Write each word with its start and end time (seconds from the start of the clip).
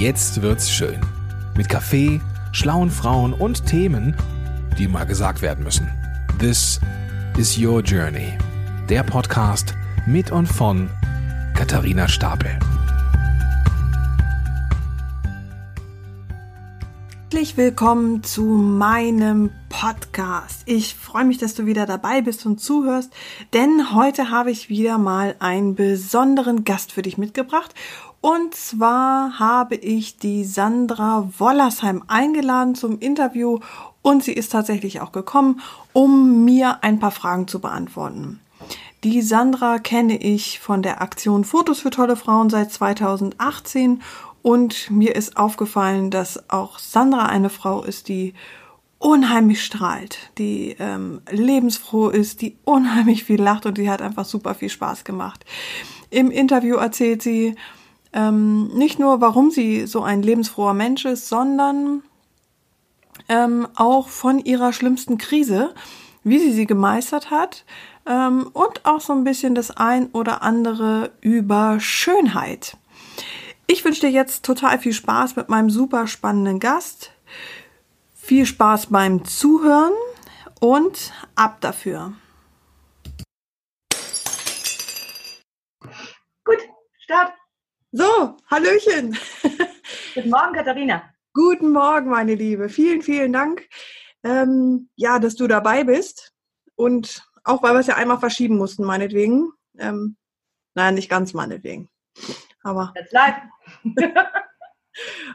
Jetzt 0.00 0.40
wird's 0.40 0.70
schön. 0.70 0.98
Mit 1.54 1.68
Kaffee, 1.68 2.22
schlauen 2.52 2.90
Frauen 2.90 3.34
und 3.34 3.66
Themen, 3.66 4.16
die 4.78 4.88
mal 4.88 5.04
gesagt 5.04 5.42
werden 5.42 5.62
müssen. 5.62 5.90
This 6.38 6.80
is 7.36 7.58
Your 7.58 7.82
Journey. 7.82 8.32
Der 8.88 9.02
Podcast 9.02 9.74
mit 10.06 10.32
und 10.32 10.46
von 10.46 10.88
Katharina 11.54 12.08
Stapel. 12.08 12.58
Herzlich 17.24 17.58
willkommen 17.58 18.22
zu 18.22 18.42
meinem 18.42 19.50
Podcast. 19.68 20.62
Ich 20.66 20.94
freue 20.94 21.24
mich, 21.24 21.38
dass 21.38 21.54
du 21.54 21.64
wieder 21.64 21.86
dabei 21.86 22.22
bist 22.22 22.44
und 22.44 22.58
zuhörst, 22.58 23.12
denn 23.52 23.94
heute 23.94 24.30
habe 24.30 24.50
ich 24.50 24.68
wieder 24.68 24.98
mal 24.98 25.36
einen 25.38 25.74
besonderen 25.74 26.64
Gast 26.64 26.90
für 26.92 27.02
dich 27.02 27.18
mitgebracht. 27.18 27.74
Und 28.20 28.54
zwar 28.54 29.38
habe 29.38 29.76
ich 29.76 30.18
die 30.18 30.44
Sandra 30.44 31.28
Wollersheim 31.38 32.02
eingeladen 32.06 32.74
zum 32.74 32.98
Interview 32.98 33.60
und 34.02 34.22
sie 34.22 34.32
ist 34.32 34.52
tatsächlich 34.52 35.00
auch 35.00 35.12
gekommen, 35.12 35.60
um 35.92 36.44
mir 36.44 36.82
ein 36.82 36.98
paar 36.98 37.12
Fragen 37.12 37.48
zu 37.48 37.60
beantworten. 37.60 38.40
Die 39.04 39.22
Sandra 39.22 39.78
kenne 39.78 40.18
ich 40.18 40.60
von 40.60 40.82
der 40.82 41.00
Aktion 41.00 41.44
Fotos 41.44 41.80
für 41.80 41.88
tolle 41.88 42.16
Frauen 42.16 42.50
seit 42.50 42.70
2018 42.70 44.02
und 44.42 44.90
mir 44.90 45.16
ist 45.16 45.38
aufgefallen, 45.38 46.10
dass 46.10 46.50
auch 46.50 46.78
Sandra 46.78 47.26
eine 47.26 47.48
Frau 47.48 47.82
ist, 47.82 48.08
die 48.08 48.34
unheimlich 48.98 49.64
strahlt, 49.64 50.18
die 50.36 50.76
ähm, 50.78 51.22
lebensfroh 51.30 52.10
ist, 52.10 52.42
die 52.42 52.58
unheimlich 52.64 53.24
viel 53.24 53.40
lacht 53.40 53.64
und 53.64 53.78
die 53.78 53.88
hat 53.88 54.02
einfach 54.02 54.26
super 54.26 54.54
viel 54.54 54.68
Spaß 54.68 55.04
gemacht. 55.04 55.46
Im 56.10 56.30
Interview 56.30 56.76
erzählt 56.76 57.22
sie 57.22 57.54
ähm, 58.12 58.68
nicht 58.68 58.98
nur, 58.98 59.20
warum 59.20 59.50
sie 59.50 59.86
so 59.86 60.02
ein 60.02 60.22
lebensfroher 60.22 60.74
Mensch 60.74 61.04
ist, 61.04 61.28
sondern 61.28 62.02
ähm, 63.28 63.68
auch 63.76 64.08
von 64.08 64.38
ihrer 64.38 64.72
schlimmsten 64.72 65.18
Krise, 65.18 65.74
wie 66.24 66.38
sie 66.38 66.52
sie 66.52 66.66
gemeistert 66.66 67.30
hat 67.30 67.64
ähm, 68.06 68.50
und 68.52 68.84
auch 68.84 69.00
so 69.00 69.12
ein 69.12 69.24
bisschen 69.24 69.54
das 69.54 69.70
ein 69.70 70.10
oder 70.12 70.42
andere 70.42 71.12
über 71.20 71.78
Schönheit. 71.80 72.76
Ich 73.66 73.84
wünsche 73.84 74.00
dir 74.00 74.10
jetzt 74.10 74.44
total 74.44 74.78
viel 74.80 74.92
Spaß 74.92 75.36
mit 75.36 75.48
meinem 75.48 75.70
super 75.70 76.08
spannenden 76.08 76.58
Gast. 76.58 77.12
Viel 78.14 78.44
Spaß 78.44 78.86
beim 78.86 79.24
Zuhören 79.24 79.92
und 80.58 81.12
ab 81.36 81.60
dafür. 81.60 82.12
Gut, 86.44 86.58
Start. 86.98 87.39
So, 87.92 88.36
Hallöchen. 88.48 89.18
Guten 90.14 90.30
Morgen, 90.30 90.54
Katharina. 90.54 91.12
Guten 91.34 91.72
Morgen, 91.72 92.08
meine 92.08 92.36
Liebe. 92.36 92.68
Vielen, 92.68 93.02
vielen 93.02 93.32
Dank, 93.32 93.68
ähm, 94.22 94.88
ja, 94.94 95.18
dass 95.18 95.34
du 95.34 95.48
dabei 95.48 95.82
bist. 95.82 96.32
Und 96.76 97.24
auch 97.42 97.64
weil 97.64 97.74
wir 97.74 97.80
es 97.80 97.88
ja 97.88 97.96
einmal 97.96 98.20
verschieben 98.20 98.58
mussten, 98.58 98.84
meinetwegen. 98.84 99.50
Ähm, 99.76 100.16
nein, 100.74 100.94
nicht 100.94 101.10
ganz 101.10 101.34
meinetwegen. 101.34 101.88
Aber. 102.62 102.92
Jetzt 102.94 103.12
live. 103.12 103.42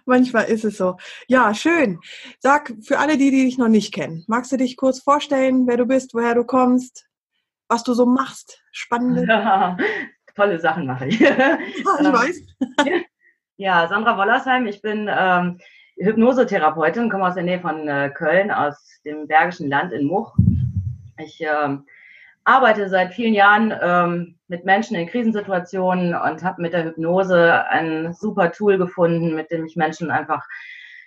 Manchmal 0.06 0.46
ist 0.46 0.64
es 0.64 0.78
so. 0.78 0.96
Ja, 1.28 1.54
schön. 1.54 2.00
Sag 2.40 2.74
für 2.84 3.00
alle 3.00 3.18
die, 3.18 3.32
die 3.32 3.44
dich 3.44 3.58
noch 3.58 3.68
nicht 3.68 3.94
kennen, 3.94 4.24
magst 4.28 4.54
du 4.54 4.58
dich 4.58 4.78
kurz 4.78 5.00
vorstellen, 5.00 5.68
wer 5.68 5.76
du 5.76 5.86
bist, 5.86 6.14
woher 6.14 6.36
du 6.36 6.46
kommst, 6.46 7.06
was 7.68 7.84
du 7.84 7.94
so 7.94 8.06
machst? 8.06 8.62
Spannende. 8.72 9.26
Ja, 9.28 9.76
tolle 10.36 10.60
Sachen 10.60 10.86
mache 10.86 11.08
ich. 11.08 11.20
Ja, 11.20 11.58
ich 11.78 11.86
weiß. 11.86 12.42
Ja, 13.58 13.88
Sandra 13.88 14.18
Wollersheim, 14.18 14.68
ich 14.68 14.82
bin 14.82 15.10
ähm, 15.10 15.60
Hypnosetherapeutin, 15.98 17.10
komme 17.10 17.26
aus 17.26 17.36
der 17.36 17.44
Nähe 17.44 17.62
von 17.62 17.88
äh, 17.88 18.10
Köln, 18.14 18.52
aus 18.52 19.00
dem 19.06 19.28
Bergischen 19.28 19.70
Land 19.70 19.94
in 19.94 20.08
Much. 20.08 20.34
Ich 21.18 21.40
ähm, 21.40 21.86
arbeite 22.44 22.90
seit 22.90 23.14
vielen 23.14 23.34
Jahren 23.34 23.74
ähm, 23.82 24.36
mit 24.50 24.66
Menschen 24.66 24.98
in 24.98 25.08
Krisensituationen 25.08 26.16
und 26.16 26.44
habe 26.44 26.62
mit 26.62 26.74
der 26.74 26.84
Hypnose 26.84 27.66
ein 27.70 28.14
super 28.14 28.52
Tool 28.52 28.78
gefunden, 28.78 29.36
mit 29.36 29.50
dem 29.52 29.66
ich 29.66 29.78
Menschen 29.78 30.12
einfach 30.12 30.46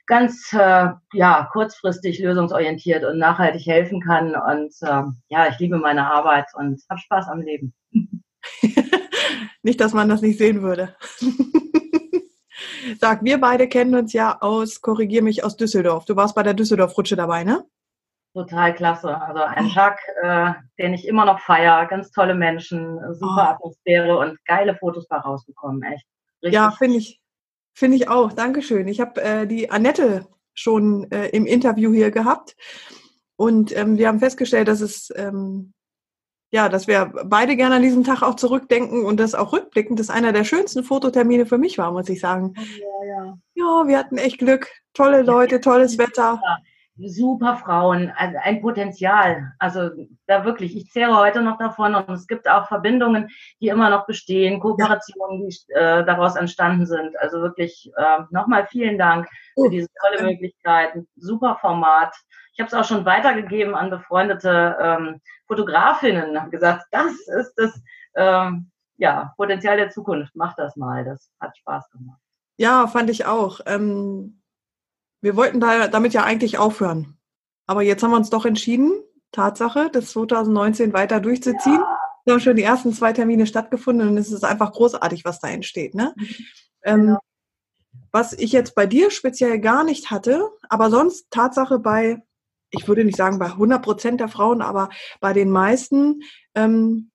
ganz 0.06 0.50
äh, 0.54 0.88
ja 1.12 1.48
kurzfristig 1.52 2.18
lösungsorientiert 2.18 3.04
und 3.04 3.18
nachhaltig 3.18 3.66
helfen 3.66 4.00
kann. 4.00 4.34
Und 4.34 4.74
äh, 4.80 5.02
ja, 5.28 5.48
ich 5.48 5.58
liebe 5.58 5.76
meine 5.76 6.10
Arbeit 6.10 6.46
und 6.54 6.82
habe 6.88 7.00
Spaß 7.00 7.28
am 7.28 7.42
Leben. 7.42 7.74
nicht, 9.62 9.80
dass 9.80 9.92
man 9.92 10.08
das 10.08 10.22
nicht 10.22 10.38
sehen 10.38 10.62
würde. 10.62 10.96
Sag, 13.00 13.22
wir 13.22 13.38
beide 13.38 13.68
kennen 13.68 13.94
uns 13.94 14.12
ja 14.12 14.40
aus, 14.40 14.80
korrigier 14.80 15.22
mich, 15.22 15.44
aus 15.44 15.56
Düsseldorf. 15.56 16.04
Du 16.04 16.16
warst 16.16 16.34
bei 16.34 16.42
der 16.42 16.54
Düsseldorf-Rutsche 16.54 17.16
dabei, 17.16 17.44
ne? 17.44 17.64
Total 18.34 18.74
klasse. 18.74 19.20
Also 19.20 19.40
ein 19.42 19.68
Tag, 19.70 20.00
äh, 20.22 20.52
den 20.78 20.94
ich 20.94 21.06
immer 21.06 21.24
noch 21.24 21.40
feiere. 21.40 21.86
Ganz 21.86 22.10
tolle 22.10 22.34
Menschen, 22.34 22.98
super 23.14 23.48
Oh. 23.48 23.52
Atmosphäre 23.52 24.18
und 24.18 24.38
geile 24.44 24.76
Fotos 24.76 25.06
bei 25.08 25.16
rausgekommen. 25.16 25.82
Echt. 25.82 26.06
Richtig. 26.42 26.54
Ja, 26.54 26.70
finde 26.70 26.98
ich, 26.98 27.20
finde 27.74 27.96
ich 27.96 28.08
auch. 28.08 28.32
Dankeschön. 28.32 28.86
Ich 28.86 29.00
habe 29.00 29.20
äh, 29.22 29.46
die 29.46 29.70
Annette 29.70 30.26
schon 30.54 31.10
äh, 31.10 31.28
im 31.28 31.46
Interview 31.46 31.92
hier 31.92 32.10
gehabt 32.10 32.56
und 33.36 33.76
ähm, 33.76 33.98
wir 33.98 34.08
haben 34.08 34.18
festgestellt, 34.18 34.68
dass 34.68 34.80
es 34.80 35.12
ähm, 35.16 35.72
ja, 36.50 36.68
dass 36.68 36.86
wir 36.86 37.12
beide 37.24 37.56
gerne 37.56 37.76
an 37.76 37.82
diesen 37.82 38.04
Tag 38.04 38.22
auch 38.22 38.36
zurückdenken 38.36 39.04
und 39.04 39.20
das 39.20 39.34
auch 39.34 39.52
rückblickend, 39.52 40.00
das 40.00 40.10
einer 40.10 40.32
der 40.32 40.44
schönsten 40.44 40.82
Fototermine 40.82 41.46
für 41.46 41.58
mich 41.58 41.76
war, 41.78 41.92
muss 41.92 42.08
ich 42.08 42.20
sagen. 42.20 42.54
Ja, 42.56 43.06
ja. 43.06 43.38
Ja, 43.54 43.86
wir 43.86 43.98
hatten 43.98 44.18
echt 44.18 44.38
Glück. 44.38 44.68
Tolle 44.94 45.22
Leute, 45.22 45.60
tolles 45.60 45.98
Wetter. 45.98 46.40
Super 47.00 47.56
Frauen, 47.56 48.12
also 48.16 48.36
ein 48.42 48.60
Potenzial. 48.60 49.52
Also 49.60 49.90
da 50.26 50.44
wirklich, 50.44 50.76
ich 50.76 50.90
zehre 50.90 51.16
heute 51.16 51.42
noch 51.42 51.56
davon 51.56 51.94
und 51.94 52.10
es 52.10 52.26
gibt 52.26 52.48
auch 52.48 52.66
Verbindungen, 52.66 53.28
die 53.60 53.68
immer 53.68 53.88
noch 53.88 54.06
bestehen, 54.06 54.58
Kooperationen, 54.58 55.48
die 55.48 55.72
äh, 55.74 56.04
daraus 56.04 56.34
entstanden 56.34 56.86
sind. 56.86 57.16
Also 57.20 57.40
wirklich 57.40 57.92
äh, 57.96 58.22
nochmal 58.30 58.66
vielen 58.66 58.98
Dank 58.98 59.28
Oh, 59.54 59.64
für 59.64 59.70
diese 59.70 59.88
tolle 60.00 60.28
Möglichkeit, 60.28 60.92
super 61.14 61.56
Format. 61.60 62.12
Ich 62.58 62.60
habe 62.60 62.66
es 62.66 62.74
auch 62.74 62.88
schon 62.88 63.04
weitergegeben 63.04 63.76
an 63.76 63.88
befreundete 63.88 64.76
ähm, 64.80 65.20
Fotografinnen 65.46 66.30
und 66.30 66.40
habe 66.40 66.50
gesagt, 66.50 66.86
das 66.90 67.12
ist 67.38 67.52
das 67.54 67.80
ähm, 68.16 68.72
ja, 68.96 69.32
Potenzial 69.36 69.76
der 69.76 69.90
Zukunft. 69.90 70.32
Mach 70.34 70.56
das 70.56 70.74
mal, 70.74 71.04
das 71.04 71.30
hat 71.38 71.56
Spaß 71.56 71.88
gemacht. 71.90 72.18
Ja, 72.56 72.88
fand 72.88 73.10
ich 73.10 73.26
auch. 73.26 73.60
Ähm, 73.66 74.42
wir 75.20 75.36
wollten 75.36 75.60
da, 75.60 75.86
damit 75.86 76.14
ja 76.14 76.24
eigentlich 76.24 76.58
aufhören. 76.58 77.16
Aber 77.68 77.82
jetzt 77.82 78.02
haben 78.02 78.10
wir 78.10 78.16
uns 78.16 78.30
doch 78.30 78.44
entschieden, 78.44 78.90
Tatsache, 79.30 79.88
das 79.92 80.10
2019 80.10 80.92
weiter 80.92 81.20
durchzuziehen. 81.20 81.80
Da 82.24 82.32
haben 82.32 82.40
schon 82.40 82.56
die 82.56 82.64
ersten 82.64 82.92
zwei 82.92 83.12
Termine 83.12 83.46
stattgefunden 83.46 84.08
und 84.08 84.16
es 84.16 84.32
ist 84.32 84.44
einfach 84.44 84.72
großartig, 84.72 85.24
was 85.24 85.38
da 85.38 85.46
entsteht. 85.46 85.94
Ne? 85.94 86.12
Ähm, 86.82 87.02
Genau. 87.02 87.18
was 88.10 88.32
ich 88.32 88.50
jetzt 88.50 88.74
bei 88.74 88.86
dir 88.86 89.12
speziell 89.12 89.60
gar 89.60 89.84
nicht 89.84 90.10
hatte, 90.10 90.50
aber 90.68 90.90
sonst 90.90 91.30
Tatsache 91.30 91.78
bei, 91.78 92.20
ich 92.70 92.86
würde 92.88 93.04
nicht 93.04 93.16
sagen 93.16 93.38
bei 93.38 93.46
100 93.46 93.82
Prozent 93.82 94.20
der 94.20 94.28
Frauen, 94.28 94.62
aber 94.62 94.90
bei 95.20 95.32
den 95.32 95.50
meisten, 95.50 96.22
ähm, 96.54 97.10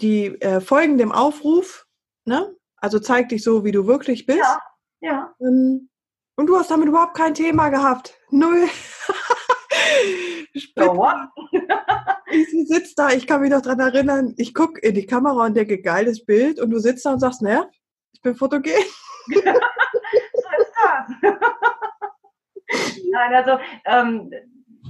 die 0.00 0.26
äh, 0.40 0.60
folgen 0.60 0.98
dem 0.98 1.12
Aufruf, 1.12 1.86
ne? 2.24 2.54
also 2.76 2.98
zeig 2.98 3.28
dich 3.28 3.42
so, 3.42 3.64
wie 3.64 3.72
du 3.72 3.86
wirklich 3.86 4.26
bist. 4.26 4.38
Ja, 4.38 4.60
ja. 5.00 5.34
Ähm, 5.40 5.88
und 6.36 6.46
du 6.46 6.56
hast 6.56 6.70
damit 6.70 6.88
überhaupt 6.88 7.16
kein 7.16 7.34
Thema 7.34 7.68
gehabt. 7.68 8.18
Null. 8.30 8.68
So? 10.76 11.06
Ich 12.30 12.68
sitze 12.68 12.94
da, 12.96 13.10
ich 13.10 13.26
kann 13.26 13.40
mich 13.40 13.50
noch 13.50 13.62
dran 13.62 13.80
erinnern, 13.80 14.34
ich 14.36 14.54
gucke 14.54 14.80
in 14.80 14.94
die 14.94 15.06
Kamera 15.06 15.46
und 15.46 15.54
denke, 15.54 15.80
geiles 15.80 16.24
Bild. 16.24 16.60
Und 16.60 16.70
du 16.70 16.78
sitzt 16.78 17.04
da 17.06 17.12
und 17.12 17.20
sagst, 17.20 17.42
ne, 17.42 17.70
ich 18.12 18.20
bin 18.20 18.34
fotogen. 18.34 18.72
So 19.32 19.38
ist 19.38 20.72
das. 21.22 21.34
Nein, 23.10 23.34
also 23.34 23.58
ähm, 23.84 24.30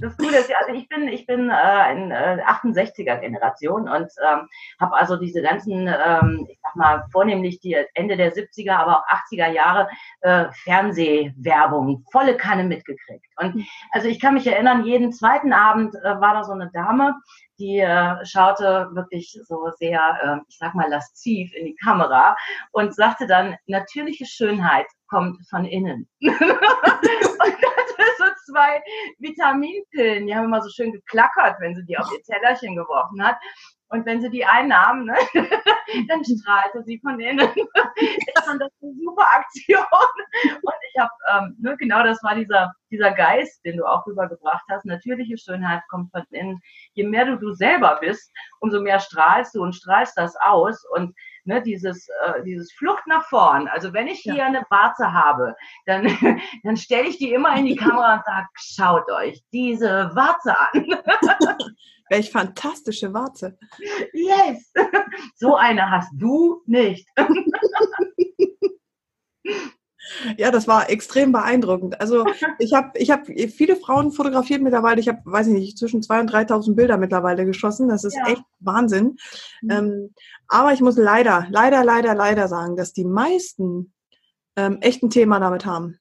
das 0.01 0.17
Coole 0.17 0.37
ist 0.39 0.49
ja, 0.49 0.57
also 0.59 0.73
ich 0.73 0.87
bin, 0.89 1.07
ich 1.07 1.25
bin 1.25 1.49
äh, 1.49 1.91
in 1.91 2.11
äh, 2.11 2.41
68er 2.45 3.17
Generation 3.19 3.87
und 3.87 4.07
ähm, 4.27 4.47
habe 4.79 4.95
also 4.95 5.17
diese 5.17 5.41
ganzen, 5.41 5.87
ähm, 5.87 6.47
ich 6.49 6.59
sag 6.61 6.75
mal, 6.75 7.05
vornehmlich 7.11 7.59
die 7.59 7.77
Ende 7.93 8.17
der 8.17 8.33
70er, 8.33 8.73
aber 8.73 8.99
auch 8.99 9.05
80er 9.07 9.51
Jahre 9.51 9.87
äh, 10.21 10.45
Fernsehwerbung 10.63 12.05
volle 12.11 12.35
Kanne 12.37 12.63
mitgekriegt. 12.63 13.27
Und 13.37 13.65
also 13.91 14.07
ich 14.07 14.19
kann 14.19 14.33
mich 14.33 14.47
erinnern, 14.47 14.85
jeden 14.85 15.11
zweiten 15.11 15.53
Abend 15.53 15.95
äh, 15.95 16.19
war 16.19 16.33
da 16.33 16.43
so 16.43 16.53
eine 16.53 16.71
Dame, 16.73 17.15
die 17.59 17.79
äh, 17.79 18.25
schaute 18.25 18.89
wirklich 18.93 19.37
so 19.45 19.69
sehr, 19.77 20.01
äh, 20.23 20.37
ich 20.49 20.57
sag 20.57 20.73
mal, 20.73 20.89
lasziv 20.89 21.53
in 21.53 21.67
die 21.67 21.75
Kamera 21.75 22.35
und 22.71 22.95
sagte 22.95 23.27
dann, 23.27 23.55
natürliche 23.67 24.25
Schönheit 24.25 24.87
kommt 25.07 25.37
von 25.49 25.65
innen. 25.65 26.09
zwei 28.53 28.81
Vitaminpillen, 29.19 30.27
die 30.27 30.35
haben 30.35 30.45
immer 30.45 30.61
so 30.61 30.69
schön 30.69 30.91
geklackert, 30.91 31.59
wenn 31.59 31.75
sie 31.75 31.85
die 31.85 31.97
auf 31.97 32.11
ihr 32.11 32.21
Tellerchen 32.23 32.75
geworfen 32.75 33.23
hat. 33.25 33.37
Und 33.93 34.07
wenn 34.07 34.21
sie 34.21 34.29
die 34.31 34.43
einnahm, 34.43 35.05
ne, 35.05 35.13
dann 36.07 36.25
strahlte 36.25 36.83
sie 36.83 36.99
von 36.99 37.19
innen. 37.19 37.47
ich 37.95 38.23
fand 38.43 38.59
das 38.59 38.71
eine 38.81 38.93
super 38.95 39.27
Aktion. 39.31 39.85
ähm, 41.31 41.55
ne, 41.59 41.77
genau 41.77 42.03
das 42.03 42.23
war 42.23 42.33
dieser, 42.33 42.73
dieser 42.89 43.11
Geist, 43.11 43.63
den 43.63 43.77
du 43.77 43.85
auch 43.85 44.03
rübergebracht 44.07 44.63
hast. 44.71 44.85
Natürliche 44.85 45.37
Schönheit 45.37 45.83
kommt 45.89 46.09
von 46.11 46.23
innen. 46.31 46.59
Je 46.93 47.03
mehr 47.07 47.25
du 47.25 47.37
du 47.37 47.53
selber 47.53 47.99
bist, 48.01 48.31
umso 48.61 48.81
mehr 48.81 48.99
strahlst 48.99 49.53
du 49.53 49.61
und 49.61 49.75
strahlst 49.75 50.17
das 50.17 50.35
aus. 50.37 50.83
Und 50.95 51.13
ne, 51.43 51.61
dieses, 51.61 52.09
äh, 52.25 52.41
dieses 52.43 52.73
Flucht 52.73 53.05
nach 53.05 53.25
vorn. 53.25 53.67
Also 53.67 53.93
wenn 53.93 54.07
ich 54.07 54.21
hier 54.21 54.37
ja. 54.37 54.45
eine 54.47 54.65
Warze 54.71 55.13
habe, 55.13 55.55
dann, 55.85 56.07
dann 56.63 56.77
stelle 56.77 57.07
ich 57.07 57.19
die 57.19 57.31
immer 57.31 57.55
in 57.55 57.67
die 57.67 57.75
Kamera 57.75 58.15
und 58.15 58.25
sage, 58.25 58.47
schaut 58.55 59.11
euch 59.11 59.39
diese 59.51 60.09
Warze 60.15 60.57
an. 60.57 60.87
Welch 62.13 62.29
fantastische 62.29 63.11
Warze. 63.11 63.57
Yes! 64.13 64.71
So 65.35 65.55
eine 65.55 65.89
hast 65.89 66.11
du 66.13 66.61
nicht. 66.65 67.07
Ja, 70.37 70.51
das 70.51 70.67
war 70.67 70.89
extrem 70.89 71.31
beeindruckend. 71.31 71.99
Also 72.01 72.25
ich 72.59 72.73
habe 72.73 72.91
ich 72.99 73.09
hab 73.09 73.25
viele 73.25 73.77
Frauen 73.77 74.11
fotografiert 74.11 74.61
mittlerweile. 74.61 74.99
Ich 74.99 75.07
habe, 75.07 75.21
weiß 75.23 75.47
ich 75.47 75.53
nicht, 75.53 75.77
zwischen 75.77 76.01
2.000 76.01 76.19
und 76.19 76.31
3.000 76.31 76.75
Bilder 76.75 76.97
mittlerweile 76.97 77.45
geschossen. 77.45 77.87
Das 77.87 78.03
ist 78.03 78.15
ja. 78.15 78.27
echt 78.27 78.43
Wahnsinn. 78.59 79.15
Mhm. 79.61 79.71
Ähm, 79.71 80.13
aber 80.47 80.73
ich 80.73 80.81
muss 80.81 80.97
leider, 80.97 81.47
leider, 81.49 81.85
leider, 81.85 82.15
leider 82.15 82.49
sagen, 82.49 82.75
dass 82.75 82.91
die 82.91 83.05
meisten 83.05 83.93
ähm, 84.57 84.79
echt 84.81 85.03
ein 85.03 85.09
Thema 85.09 85.39
damit 85.39 85.65
haben, 85.65 85.97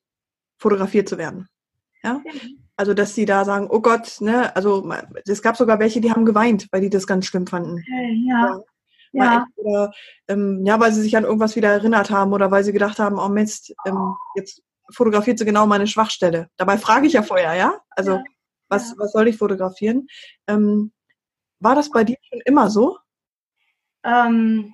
fotografiert 0.58 1.08
zu 1.08 1.16
werden. 1.16 1.48
Ja? 2.02 2.20
Also, 2.76 2.94
dass 2.94 3.14
sie 3.14 3.26
da 3.26 3.44
sagen, 3.44 3.68
oh 3.70 3.80
Gott, 3.80 4.20
ne, 4.20 4.54
also 4.56 4.90
es 5.26 5.42
gab 5.42 5.56
sogar 5.56 5.78
welche, 5.78 6.00
die 6.00 6.10
haben 6.10 6.24
geweint, 6.24 6.68
weil 6.72 6.80
die 6.80 6.90
das 6.90 7.06
ganz 7.06 7.26
schlimm 7.26 7.46
fanden. 7.46 7.78
Okay, 7.78 8.24
ja. 8.28 8.62
ja. 9.12 9.24
Ja. 9.24 9.46
Oder, 9.56 9.92
ähm, 10.28 10.64
ja, 10.64 10.80
weil 10.80 10.92
sie 10.92 11.02
sich 11.02 11.16
an 11.16 11.24
irgendwas 11.24 11.54
wieder 11.54 11.68
erinnert 11.68 12.10
haben 12.10 12.32
oder 12.32 12.50
weil 12.50 12.64
sie 12.64 12.72
gedacht 12.72 12.98
haben, 12.98 13.18
oh 13.18 13.28
Mist, 13.28 13.74
ähm, 13.84 14.14
jetzt 14.36 14.62
fotografiert 14.90 15.38
sie 15.38 15.44
genau 15.44 15.66
meine 15.66 15.86
Schwachstelle. 15.86 16.48
Dabei 16.56 16.78
frage 16.78 17.06
ich 17.06 17.12
ja 17.12 17.22
vorher, 17.22 17.54
ja? 17.54 17.78
Also, 17.90 18.12
ja. 18.12 18.24
Was, 18.68 18.90
ja. 18.90 18.94
was 18.96 19.12
soll 19.12 19.28
ich 19.28 19.36
fotografieren? 19.36 20.06
Ähm, 20.46 20.92
war 21.60 21.74
das 21.74 21.90
bei 21.90 22.04
dir 22.04 22.16
schon 22.28 22.40
immer 22.46 22.70
so? 22.70 22.98
Ähm, 24.02 24.72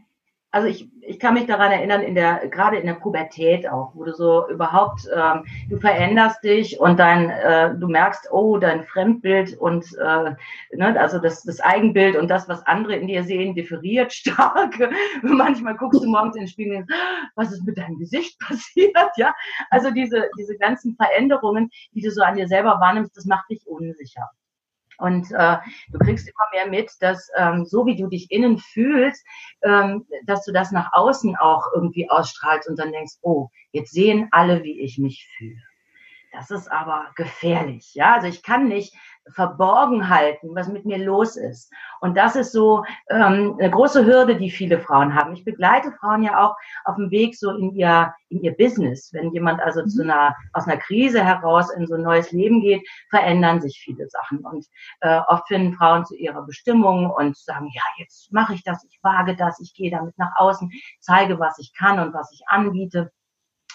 also 0.50 0.66
ich, 0.66 0.88
ich 1.02 1.18
kann 1.18 1.34
mich 1.34 1.46
daran 1.46 1.72
erinnern, 1.72 2.02
in 2.02 2.14
der, 2.14 2.48
gerade 2.48 2.78
in 2.78 2.86
der 2.86 2.94
Pubertät 2.94 3.68
auch, 3.68 3.94
wo 3.94 4.04
du 4.04 4.14
so 4.14 4.48
überhaupt, 4.48 5.06
ähm, 5.14 5.44
du 5.68 5.78
veränderst 5.78 6.42
dich 6.42 6.80
und 6.80 6.98
dein, 6.98 7.28
äh, 7.28 7.74
du 7.76 7.86
merkst, 7.86 8.28
oh, 8.30 8.56
dein 8.56 8.84
Fremdbild 8.84 9.58
und 9.58 9.84
äh, 9.98 10.34
ne, 10.74 10.98
also 10.98 11.18
das, 11.18 11.42
das 11.42 11.60
Eigenbild 11.60 12.16
und 12.16 12.28
das, 12.28 12.48
was 12.48 12.66
andere 12.66 12.96
in 12.96 13.08
dir 13.08 13.24
sehen, 13.24 13.54
differiert 13.54 14.12
stark. 14.14 14.74
Manchmal 15.22 15.76
guckst 15.76 16.02
du 16.02 16.08
morgens 16.08 16.36
in 16.36 16.42
den 16.42 16.48
Spiegel 16.48 16.76
und 16.78 16.88
denkst, 16.88 16.94
was 17.34 17.52
ist 17.52 17.66
mit 17.66 17.76
deinem 17.76 17.98
Gesicht 17.98 18.38
passiert? 18.46 19.10
Ja, 19.16 19.34
also 19.70 19.90
diese, 19.90 20.30
diese 20.38 20.56
ganzen 20.56 20.96
Veränderungen, 20.96 21.70
die 21.94 22.00
du 22.00 22.10
so 22.10 22.22
an 22.22 22.36
dir 22.36 22.48
selber 22.48 22.80
wahrnimmst, 22.80 23.16
das 23.16 23.26
macht 23.26 23.50
dich 23.50 23.66
unsicher. 23.66 24.30
Und 24.98 25.30
äh, 25.30 25.56
du 25.90 25.98
kriegst 25.98 26.28
immer 26.28 26.46
mehr 26.52 26.68
mit, 26.68 26.90
dass 27.00 27.28
ähm, 27.36 27.64
so 27.64 27.86
wie 27.86 27.96
du 27.96 28.08
dich 28.08 28.30
innen 28.30 28.58
fühlst, 28.58 29.24
ähm, 29.62 30.06
dass 30.26 30.44
du 30.44 30.52
das 30.52 30.72
nach 30.72 30.90
außen 30.92 31.36
auch 31.36 31.66
irgendwie 31.74 32.10
ausstrahlst 32.10 32.68
und 32.68 32.78
dann 32.78 32.92
denkst, 32.92 33.14
oh, 33.22 33.48
jetzt 33.72 33.92
sehen 33.92 34.28
alle, 34.32 34.62
wie 34.64 34.80
ich 34.80 34.98
mich 34.98 35.28
fühle. 35.36 35.67
Das 36.32 36.50
ist 36.50 36.70
aber 36.70 37.06
gefährlich. 37.16 37.94
Ja, 37.94 38.14
also 38.14 38.26
ich 38.26 38.42
kann 38.42 38.68
nicht 38.68 38.94
verborgen 39.34 40.08
halten, 40.08 40.54
was 40.54 40.68
mit 40.68 40.84
mir 40.84 40.98
los 40.98 41.36
ist. 41.36 41.72
Und 42.00 42.16
das 42.16 42.36
ist 42.36 42.52
so 42.52 42.84
ähm, 43.10 43.56
eine 43.58 43.70
große 43.70 44.04
Hürde, 44.04 44.36
die 44.36 44.50
viele 44.50 44.78
Frauen 44.80 45.14
haben. 45.14 45.32
Ich 45.34 45.44
begleite 45.44 45.92
Frauen 45.92 46.22
ja 46.22 46.44
auch 46.44 46.56
auf 46.84 46.96
dem 46.96 47.10
Weg 47.10 47.36
so 47.36 47.50
in 47.50 47.74
ihr 47.74 48.12
in 48.30 48.42
ihr 48.42 48.54
Business. 48.56 49.10
Wenn 49.12 49.32
jemand 49.32 49.60
also 49.60 49.82
mhm. 49.82 49.88
zu 49.88 50.02
einer 50.02 50.34
aus 50.52 50.66
einer 50.66 50.78
Krise 50.78 51.24
heraus 51.24 51.70
in 51.70 51.86
so 51.86 51.94
ein 51.94 52.02
neues 52.02 52.30
Leben 52.32 52.60
geht, 52.60 52.86
verändern 53.10 53.60
sich 53.60 53.80
viele 53.82 54.08
Sachen. 54.08 54.38
Und 54.40 54.66
äh, 55.00 55.20
oft 55.28 55.48
finden 55.48 55.74
Frauen 55.74 56.04
zu 56.04 56.14
ihrer 56.14 56.42
Bestimmung 56.42 57.10
und 57.10 57.36
sagen, 57.36 57.68
ja, 57.72 57.82
jetzt 57.98 58.32
mache 58.32 58.54
ich 58.54 58.62
das, 58.64 58.84
ich 58.84 58.98
wage 59.02 59.36
das, 59.36 59.60
ich 59.60 59.74
gehe 59.74 59.90
damit 59.90 60.16
nach 60.18 60.32
außen, 60.36 60.70
zeige, 61.00 61.38
was 61.38 61.58
ich 61.58 61.72
kann 61.74 61.98
und 61.98 62.12
was 62.14 62.32
ich 62.32 62.42
anbiete. 62.48 63.10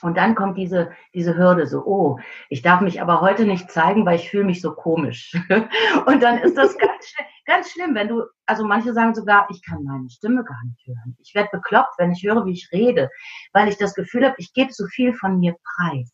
Und 0.04 0.18
dann 0.18 0.36
kommt 0.36 0.58
diese, 0.58 0.92
diese 1.14 1.38
Hürde 1.38 1.66
so, 1.66 1.84
oh, 1.86 2.20
ich 2.50 2.62
darf 2.62 2.82
mich 2.82 3.02
aber 3.02 3.22
heute 3.22 3.46
nicht 3.46 3.72
zeigen, 3.72 4.06
weil 4.06 4.18
ich 4.18 4.30
fühle 4.30 4.44
mich 4.44 4.62
so 4.62 4.74
komisch. 4.74 5.34
Und 6.06 6.22
dann 6.22 6.40
ist 6.40 6.58
das 6.58 6.78
ganz, 6.78 7.14
ganz 7.46 7.72
schlimm, 7.72 7.96
wenn 7.96 8.10
du, 8.10 8.24
also 8.46 8.66
manche 8.66 8.94
sagen 8.94 9.16
sogar, 9.16 9.48
ich 9.50 9.64
kann 9.64 9.84
meine 9.84 10.10
Stimme 10.10 10.44
gar 10.44 10.62
nicht 10.66 10.86
hören. 10.86 11.16
Ich 11.22 11.34
werde 11.34 11.50
bekloppt, 11.54 11.94
wenn 11.98 12.12
ich 12.12 12.22
höre, 12.24 12.46
wie 12.46 12.52
ich 12.52 12.70
rede, 12.74 13.10
weil 13.54 13.70
ich 13.70 13.78
das 13.78 13.96
Gefühl 13.96 14.26
habe, 14.26 14.36
ich 14.40 14.54
gebe 14.54 14.74
so 14.74 14.86
viel 14.88 15.14
von 15.14 15.40
mir 15.40 15.56
preis. 15.64 16.12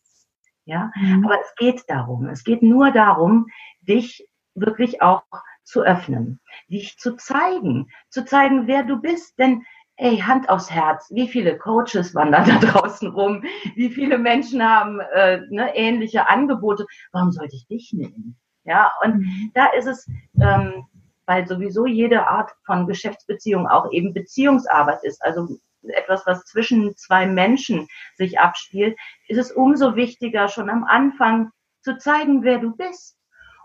Ja, 0.66 0.92
mhm. 0.94 1.24
aber 1.24 1.40
es 1.40 1.52
geht 1.56 1.82
darum, 1.88 2.28
es 2.28 2.44
geht 2.44 2.62
nur 2.62 2.92
darum, 2.92 3.46
dich 3.80 4.24
wirklich 4.54 5.02
auch 5.02 5.24
zu 5.64 5.82
öffnen, 5.82 6.40
dich 6.68 6.96
zu 6.98 7.16
zeigen, 7.16 7.88
zu 8.08 8.24
zeigen, 8.24 8.68
wer 8.68 8.84
du 8.84 9.00
bist, 9.00 9.36
denn 9.38 9.64
ey, 10.00 10.16
Hand 10.18 10.48
aufs 10.48 10.70
Herz, 10.70 11.10
wie 11.10 11.28
viele 11.28 11.58
Coaches 11.58 12.14
wandern 12.14 12.44
da 12.48 12.58
draußen 12.58 13.08
rum, 13.08 13.44
wie 13.74 13.90
viele 13.90 14.18
Menschen 14.18 14.62
haben 14.62 15.00
äh, 15.00 15.40
ne, 15.50 15.74
ähnliche 15.76 16.28
Angebote, 16.28 16.86
warum 17.12 17.30
sollte 17.30 17.56
ich 17.56 17.66
dich 17.66 17.92
nehmen? 17.92 18.36
Ja, 18.64 18.92
und 19.04 19.18
mhm. 19.18 19.50
da 19.54 19.66
ist 19.66 19.86
es, 19.86 20.08
ähm, 20.40 20.86
weil 21.26 21.46
sowieso 21.46 21.86
jede 21.86 22.26
Art 22.26 22.50
von 22.64 22.86
Geschäftsbeziehung 22.86 23.66
auch 23.66 23.92
eben 23.92 24.12
Beziehungsarbeit 24.12 25.02
ist, 25.02 25.22
also 25.22 25.48
etwas, 25.82 26.26
was 26.26 26.44
zwischen 26.44 26.94
zwei 26.96 27.26
Menschen 27.26 27.86
sich 28.16 28.38
abspielt, 28.38 28.98
ist 29.28 29.38
es 29.38 29.52
umso 29.52 29.96
wichtiger, 29.96 30.48
schon 30.48 30.68
am 30.68 30.84
Anfang 30.84 31.50
zu 31.82 31.96
zeigen, 31.96 32.42
wer 32.42 32.58
du 32.58 32.76
bist. 32.76 33.16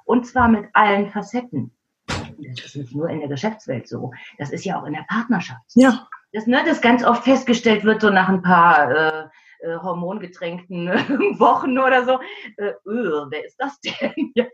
Und 0.05 0.27
zwar 0.27 0.47
mit 0.47 0.65
allen 0.73 1.09
Facetten. 1.09 1.71
Das 2.07 2.65
ist 2.65 2.75
nicht 2.75 2.95
nur 2.95 3.09
in 3.09 3.19
der 3.19 3.27
Geschäftswelt 3.27 3.87
so, 3.87 4.11
das 4.37 4.51
ist 4.51 4.65
ja 4.65 4.79
auch 4.79 4.85
in 4.85 4.93
der 4.93 5.05
Partnerschaft. 5.09 5.63
Ja 5.73 6.07
dass, 6.35 6.47
ne, 6.47 6.61
das 6.65 6.81
ganz 6.81 7.03
oft 7.03 7.23
festgestellt 7.23 7.85
wird, 7.85 8.01
so 8.01 8.09
nach 8.09 8.27
ein 8.27 8.41
paar 8.41 8.91
äh, 8.91 9.23
äh, 9.61 9.77
hormongetränkten 9.77 10.87
Wochen 11.39 11.79
oder 11.79 12.03
so. 12.03 12.19
Äh, 12.57 12.73
öh, 12.85 13.25
wer 13.29 13.45
ist 13.45 13.55
das 13.57 13.79
denn? 13.79 14.11
Ja, 14.35 14.45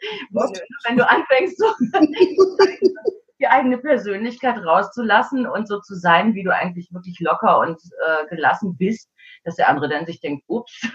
wenn 0.86 0.98
du 0.98 1.10
anfängst, 1.10 1.58
so 1.58 1.66
die 3.40 3.48
eigene 3.48 3.80
Persönlichkeit 3.80 4.64
rauszulassen 4.64 5.48
und 5.48 5.68
so 5.68 5.80
zu 5.80 5.96
sein, 5.96 6.36
wie 6.36 6.44
du 6.44 6.54
eigentlich 6.54 6.94
wirklich 6.94 7.20
locker 7.20 7.60
und 7.60 7.82
äh, 8.06 8.28
gelassen 8.28 8.78
bist, 8.78 9.10
dass 9.44 9.56
der 9.56 9.68
andere 9.68 9.90
dann 9.90 10.06
sich 10.06 10.22
denkt, 10.22 10.44
ups, 10.48 10.88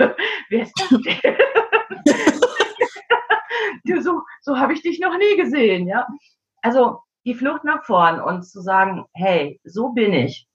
wer 0.49 0.63
ist 0.63 0.73
das 0.79 1.01
denn? 1.01 1.37
so 4.05 4.23
so 4.43 4.59
habe 4.59 4.73
ich 4.73 4.83
dich 4.83 5.01
noch 5.01 5.19
nie 5.19 5.37
gesehen, 5.37 5.89
ja. 5.89 6.07
Also 6.63 7.01
die 7.25 7.35
Flucht 7.35 7.65
nach 7.65 7.85
vorn 7.85 8.21
und 8.21 8.45
zu 8.45 8.61
sagen, 8.61 9.05
hey, 9.15 9.61
so 9.65 9.89
bin 9.89 10.13
ich 10.13 10.47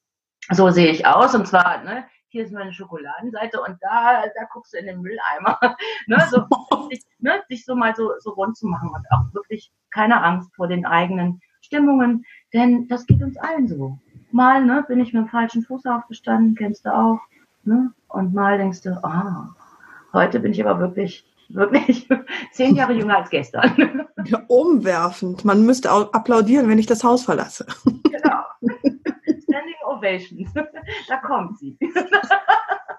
so 0.50 0.70
sehe 0.70 0.92
ich 0.92 1.06
aus 1.06 1.36
und 1.36 1.48
zwar, 1.48 1.84
ne, 1.84 2.06
hier 2.30 2.46
ist 2.46 2.54
meine 2.54 2.74
Schokoladenseite 2.74 3.62
und 3.62 3.78
da, 3.82 4.24
da 4.24 4.44
guckst 4.52 4.74
du 4.74 4.78
in 4.78 4.86
den 4.86 5.02
Mülleimer. 5.02 5.60
ne, 6.08 6.28
so, 6.30 6.46
sich, 6.90 7.04
ne, 7.20 7.42
sich 7.50 7.66
so 7.66 7.76
mal 7.76 7.94
so, 7.96 8.12
so 8.20 8.32
rund 8.32 8.58
zu 8.58 8.68
machen 8.68 8.90
und 8.90 9.06
auch 9.12 9.34
wirklich 9.34 9.72
keine 9.94 10.24
Angst 10.24 10.50
vor 10.56 10.68
den 10.68 10.86
eigenen 10.86 11.42
Stimmungen, 11.62 12.26
denn 12.54 12.88
das 12.88 13.06
geht 13.06 13.22
uns 13.22 13.38
allen 13.38 13.68
so. 13.68 14.00
Mal 14.32 14.66
ne, 14.66 14.84
bin 14.88 15.00
ich 15.00 15.14
mit 15.14 15.24
dem 15.24 15.30
falschen 15.30 15.64
Fuß 15.64 15.86
aufgestanden, 15.86 16.56
kennst 16.56 16.86
du 16.86 16.94
auch. 16.94 17.20
Ne? 17.64 17.92
Und 18.08 18.34
mal 18.34 18.58
denkst 18.58 18.82
du, 18.82 19.04
ah, 19.04 19.54
heute 20.14 20.40
bin 20.40 20.54
ich 20.54 20.66
aber 20.66 20.80
wirklich, 20.80 21.26
wirklich 21.50 22.08
zehn 22.52 22.76
Jahre 22.76 22.94
jünger 22.94 23.18
als 23.18 23.30
gestern. 23.30 24.08
Ja, 24.26 24.42
umwerfend. 24.48 25.44
Man 25.46 25.66
müsste 25.66 25.92
auch 25.92 26.14
applaudieren, 26.14 26.70
wenn 26.70 26.80
ich 26.80 26.88
das 26.88 27.04
Haus 27.04 27.24
verlasse. 27.24 27.66
Genau. 27.86 28.44
Ovations. 29.92 30.54
da 31.08 31.18
kommt 31.18 31.60
sie. 31.60 31.78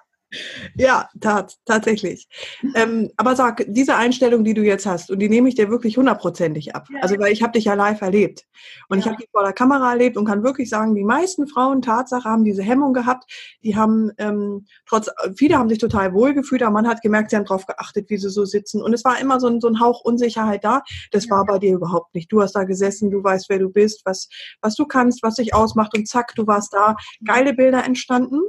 Ja, 0.83 1.09
tat, 1.21 1.59
tatsächlich. 1.65 2.27
Ähm, 2.75 3.11
aber 3.17 3.37
sag, 3.37 3.65
diese 3.69 3.95
Einstellung, 3.95 4.43
die 4.43 4.55
du 4.55 4.63
jetzt 4.63 4.85
hast, 4.85 5.13
und 5.13 5.21
die 5.21 5.29
nehme 5.29 5.49
ich 5.49 5.55
dir 5.55 5.71
wirklich 5.71 5.97
hundertprozentig 5.97 6.75
ab. 6.75 6.89
Ja. 6.91 7.01
Also, 7.03 7.17
weil 7.21 7.33
ich 7.33 7.41
habe 7.43 7.53
dich 7.53 7.67
ja 7.67 7.75
live 7.75 8.01
erlebt. 8.01 8.47
Und 8.89 8.99
ja. 8.99 9.01
ich 9.01 9.07
habe 9.07 9.17
dich 9.17 9.31
vor 9.31 9.45
der 9.45 9.53
Kamera 9.53 9.93
erlebt 9.93 10.17
und 10.17 10.25
kann 10.25 10.43
wirklich 10.43 10.69
sagen, 10.69 10.97
die 10.97 11.05
meisten 11.05 11.47
Frauen, 11.47 11.83
Tatsache, 11.83 12.29
haben 12.29 12.45
diese 12.45 12.65
Hemmung 12.65 12.95
gehabt. 12.95 13.31
Die 13.63 13.77
haben, 13.77 14.11
ähm, 14.19 14.67
trotz, 14.87 15.09
viele 15.37 15.57
haben 15.57 15.69
sich 15.69 15.79
total 15.79 16.15
wohl 16.15 16.35
gefühlt, 16.35 16.63
aber 16.63 16.73
man 16.73 16.89
hat 16.89 17.01
gemerkt, 17.01 17.31
sie 17.31 17.37
haben 17.37 17.45
darauf 17.45 17.67
geachtet, 17.67 18.11
wie 18.11 18.19
sie 18.19 18.31
so 18.31 18.45
sitzen. 18.45 18.83
Und 18.83 18.93
es 18.93 19.05
war 19.05 19.21
immer 19.21 19.39
so 19.39 19.47
ein, 19.47 19.61
so 19.61 19.69
ein 19.69 19.79
Hauch 19.79 20.01
Unsicherheit 20.05 20.65
da. 20.65 20.83
Das 21.13 21.27
ja. 21.27 21.37
war 21.37 21.47
bei 21.47 21.61
dir 21.61 21.75
überhaupt 21.75 22.13
nicht. 22.15 22.33
Du 22.33 22.43
hast 22.43 22.57
da 22.57 22.65
gesessen, 22.65 23.13
du 23.13 23.23
weißt, 23.23 23.49
wer 23.49 23.61
du 23.61 23.69
bist, 23.69 24.03
was, 24.05 24.29
was 24.61 24.75
du 24.75 24.85
kannst, 24.85 25.23
was 25.23 25.37
dich 25.37 25.55
ausmacht 25.55 25.97
und 25.97 26.09
zack, 26.09 26.35
du 26.35 26.45
warst 26.47 26.73
da. 26.73 26.97
Geile 27.25 27.55
Bilder 27.55 27.85
entstanden. 27.85 28.41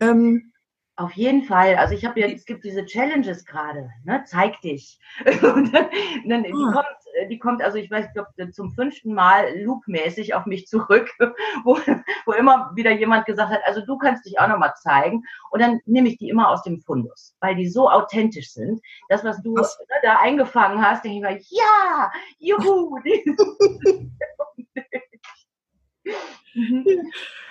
Ähm, 0.00 0.52
auf 0.96 1.12
jeden 1.12 1.42
Fall. 1.42 1.76
Also 1.76 1.94
ich 1.94 2.06
habe 2.06 2.18
ja, 2.20 2.26
es 2.26 2.46
gibt 2.46 2.64
diese 2.64 2.86
Challenges 2.86 3.44
gerade, 3.44 3.90
ne? 4.04 4.24
Zeig 4.26 4.60
dich. 4.62 4.98
Und 5.42 5.74
dann, 5.74 5.88
dann, 6.26 6.42
die, 6.42 6.52
ah. 6.52 6.72
kommt, 6.72 6.86
äh, 7.14 7.28
die 7.28 7.38
kommt, 7.38 7.62
also 7.62 7.76
ich 7.76 7.90
weiß, 7.90 8.06
ich 8.06 8.12
glaube, 8.14 8.30
zum 8.50 8.72
fünften 8.72 9.12
Mal 9.12 9.62
loopmäßig 9.62 10.32
auf 10.34 10.46
mich 10.46 10.66
zurück, 10.66 11.10
wo, 11.64 11.78
wo 12.24 12.32
immer 12.32 12.72
wieder 12.74 12.92
jemand 12.92 13.26
gesagt 13.26 13.52
hat, 13.52 13.60
also 13.66 13.84
du 13.84 13.98
kannst 13.98 14.24
dich 14.24 14.40
auch 14.40 14.48
nochmal 14.48 14.72
zeigen. 14.76 15.22
Und 15.50 15.60
dann 15.60 15.80
nehme 15.84 16.08
ich 16.08 16.16
die 16.16 16.30
immer 16.30 16.48
aus 16.48 16.62
dem 16.62 16.80
Fundus, 16.80 17.36
weil 17.40 17.56
die 17.56 17.68
so 17.68 17.90
authentisch 17.90 18.52
sind. 18.52 18.80
Das, 19.10 19.22
was 19.22 19.42
du 19.42 19.54
was? 19.54 19.78
Ne, 19.78 19.96
da 20.02 20.18
eingefangen 20.18 20.82
hast, 20.82 21.04
denke 21.04 21.18
ich 21.18 21.22
mal, 21.22 21.38
ja, 21.50 22.10
juhu. 22.38 22.98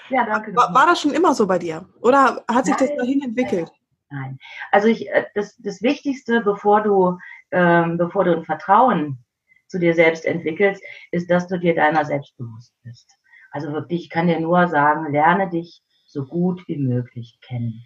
ja, 0.09 0.25
danke. 0.25 0.55
War, 0.55 0.73
war, 0.73 0.87
das 0.87 1.01
schon 1.01 1.13
immer 1.13 1.33
so 1.33 1.47
bei 1.47 1.59
dir? 1.59 1.87
Oder 2.01 2.43
hat 2.47 2.65
sich 2.65 2.75
Nein. 2.77 2.87
das 2.87 2.97
dahin 2.97 3.21
entwickelt? 3.21 3.71
Nein. 4.09 4.37
Also 4.71 4.87
ich, 4.87 5.09
äh, 5.09 5.25
das, 5.35 5.55
das 5.57 5.81
Wichtigste, 5.81 6.41
bevor 6.41 6.81
du, 6.81 7.17
ähm, 7.51 7.97
bevor 7.97 8.23
du 8.23 8.35
ein 8.35 8.45
Vertrauen 8.45 9.19
zu 9.67 9.79
dir 9.79 9.93
selbst 9.93 10.25
entwickelst, 10.25 10.83
ist, 11.11 11.29
dass 11.29 11.47
du 11.47 11.59
dir 11.59 11.75
deiner 11.75 12.05
selbst 12.05 12.37
bewusst 12.37 12.73
bist. 12.83 13.17
Also 13.51 13.71
wirklich, 13.71 14.03
ich 14.03 14.09
kann 14.09 14.27
dir 14.27 14.39
nur 14.39 14.67
sagen, 14.67 15.11
lerne 15.11 15.49
dich 15.49 15.81
so 16.07 16.25
gut 16.25 16.67
wie 16.67 16.77
möglich 16.77 17.39
kennen 17.41 17.83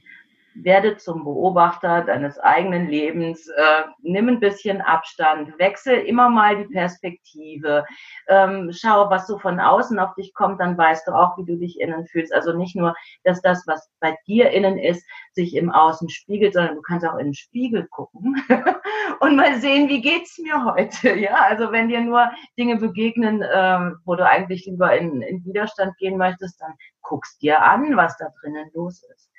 werde 0.63 0.97
zum 0.97 1.23
Beobachter 1.23 2.01
deines 2.01 2.39
eigenen 2.39 2.87
Lebens, 2.87 3.47
äh, 3.47 3.83
nimm 4.01 4.27
ein 4.27 4.39
bisschen 4.39 4.81
Abstand, 4.81 5.57
wechsel 5.59 5.95
immer 5.95 6.29
mal 6.29 6.57
die 6.57 6.73
Perspektive, 6.73 7.85
ähm, 8.27 8.71
schau, 8.73 9.09
was 9.09 9.27
so 9.27 9.37
von 9.37 9.59
außen 9.59 9.99
auf 9.99 10.13
dich 10.15 10.33
kommt, 10.33 10.59
dann 10.59 10.77
weißt 10.77 11.07
du 11.07 11.11
auch, 11.11 11.37
wie 11.37 11.45
du 11.45 11.57
dich 11.57 11.79
innen 11.79 12.05
fühlst. 12.07 12.33
Also 12.33 12.53
nicht 12.53 12.75
nur, 12.75 12.93
dass 13.23 13.41
das, 13.41 13.63
was 13.67 13.89
bei 13.99 14.15
dir 14.27 14.51
innen 14.51 14.77
ist, 14.77 15.05
sich 15.33 15.55
im 15.55 15.71
Außen 15.71 16.09
spiegelt, 16.09 16.53
sondern 16.53 16.75
du 16.75 16.81
kannst 16.81 17.05
auch 17.05 17.17
in 17.17 17.27
den 17.27 17.33
Spiegel 17.33 17.87
gucken 17.87 18.35
und 19.19 19.35
mal 19.35 19.59
sehen, 19.59 19.89
wie 19.89 20.01
geht's 20.01 20.37
mir 20.37 20.63
heute. 20.65 21.09
Ja, 21.19 21.35
also 21.35 21.71
wenn 21.71 21.89
dir 21.89 21.99
nur 21.99 22.31
Dinge 22.57 22.77
begegnen, 22.77 23.43
ähm, 23.53 23.97
wo 24.05 24.15
du 24.15 24.25
eigentlich 24.25 24.65
lieber 24.65 24.95
in, 24.97 25.21
in 25.21 25.43
Widerstand 25.43 25.97
gehen 25.97 26.17
möchtest, 26.17 26.61
dann 26.61 26.73
guckst 27.01 27.41
dir 27.41 27.61
an, 27.61 27.97
was 27.97 28.15
da 28.17 28.27
drinnen 28.39 28.69
los 28.73 29.03
ist. 29.13 29.29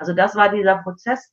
Also 0.00 0.14
das 0.14 0.34
war 0.34 0.48
dieser 0.48 0.78
Prozess, 0.78 1.30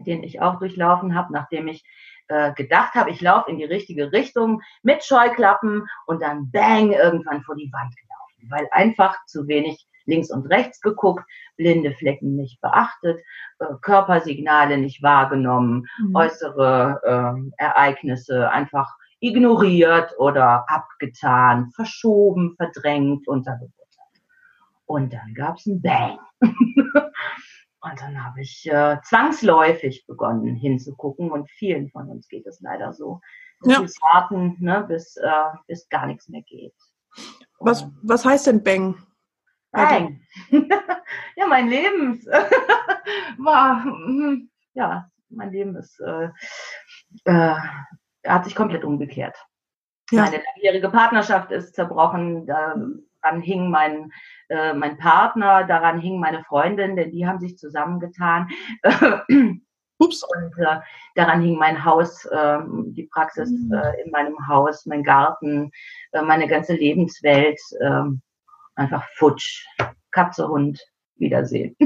den 0.00 0.24
ich 0.24 0.42
auch 0.42 0.58
durchlaufen 0.58 1.14
habe, 1.14 1.32
nachdem 1.32 1.68
ich 1.68 1.84
äh, 2.26 2.52
gedacht 2.52 2.94
habe, 2.94 3.10
ich 3.10 3.20
laufe 3.20 3.48
in 3.48 3.58
die 3.58 3.64
richtige 3.64 4.10
Richtung 4.10 4.60
mit 4.82 5.04
Scheuklappen 5.04 5.86
und 6.06 6.20
dann 6.20 6.50
bang 6.50 6.90
irgendwann 6.90 7.42
vor 7.42 7.54
die 7.54 7.72
Wand 7.72 7.94
gelaufen, 7.96 8.50
weil 8.50 8.68
einfach 8.72 9.16
zu 9.26 9.46
wenig 9.46 9.86
links 10.04 10.32
und 10.32 10.46
rechts 10.46 10.80
geguckt, 10.80 11.24
blinde 11.56 11.92
Flecken 11.92 12.34
nicht 12.34 12.60
beachtet, 12.60 13.20
äh, 13.60 13.66
Körpersignale 13.82 14.78
nicht 14.78 15.00
wahrgenommen, 15.00 15.86
mhm. 16.00 16.16
äußere 16.16 17.00
äh, 17.04 17.64
Ereignisse 17.64 18.50
einfach 18.50 18.90
ignoriert 19.20 20.12
oder 20.18 20.64
abgetan, 20.68 21.70
verschoben, 21.70 22.56
verdrängt, 22.56 23.28
untergebuttert. 23.28 23.78
Und 24.86 25.12
dann 25.12 25.34
gab 25.34 25.58
es 25.58 25.66
ein 25.66 25.80
Bang. 25.80 26.18
Und 27.82 28.00
dann 28.00 28.24
habe 28.24 28.40
ich 28.40 28.70
äh, 28.70 28.98
zwangsläufig 29.02 30.06
begonnen 30.06 30.54
hinzugucken 30.54 31.32
und 31.32 31.50
vielen 31.50 31.90
von 31.90 32.08
uns 32.08 32.28
geht 32.28 32.46
es 32.46 32.60
leider 32.60 32.92
so. 32.92 33.20
Ja. 33.64 33.80
Wir 33.80 33.88
warten, 34.12 34.56
ne, 34.60 34.84
bis, 34.86 35.16
äh, 35.16 35.56
bis 35.66 35.88
gar 35.88 36.06
nichts 36.06 36.28
mehr 36.28 36.42
geht. 36.42 36.74
Was, 37.58 37.86
was 38.02 38.24
heißt 38.24 38.46
denn 38.46 38.62
Bang? 38.62 38.96
Bang. 39.72 40.20
ja, 41.36 41.46
mein 41.48 41.68
Leben 41.68 42.24
war, 43.38 43.84
hm, 43.84 44.50
ja, 44.74 45.10
mein 45.28 45.50
Leben 45.50 45.74
ist, 45.76 45.98
äh, 46.00 46.28
äh, 47.24 47.54
hat 48.26 48.44
sich 48.44 48.54
komplett 48.54 48.84
umgekehrt. 48.84 49.36
Ja. 50.10 50.24
Meine 50.24 50.42
langjährige 50.44 50.90
Partnerschaft 50.90 51.50
ist 51.50 51.74
zerbrochen. 51.74 52.46
Daran 53.22 53.40
hing 53.40 53.70
mein, 53.70 54.12
äh, 54.48 54.74
mein 54.74 54.98
Partner, 54.98 55.64
daran 55.64 56.00
hing 56.00 56.18
meine 56.18 56.42
Freundin, 56.44 56.96
denn 56.96 57.10
die 57.10 57.26
haben 57.26 57.40
sich 57.40 57.56
zusammengetan. 57.56 58.48
Ups. 59.98 60.24
Und 60.24 60.58
äh, 60.58 60.80
daran 61.14 61.40
hing 61.42 61.56
mein 61.56 61.84
Haus, 61.84 62.24
äh, 62.24 62.58
die 62.86 63.04
Praxis 63.04 63.50
mhm. 63.50 63.72
äh, 63.72 64.02
in 64.02 64.10
meinem 64.10 64.48
Haus, 64.48 64.84
mein 64.86 65.04
Garten, 65.04 65.70
äh, 66.10 66.22
meine 66.22 66.48
ganze 66.48 66.74
Lebenswelt. 66.74 67.60
Äh, 67.80 68.02
einfach 68.74 69.06
futsch. 69.14 69.64
Katze, 70.10 70.48
Hund, 70.48 70.80
Wiedersehen. 71.16 71.76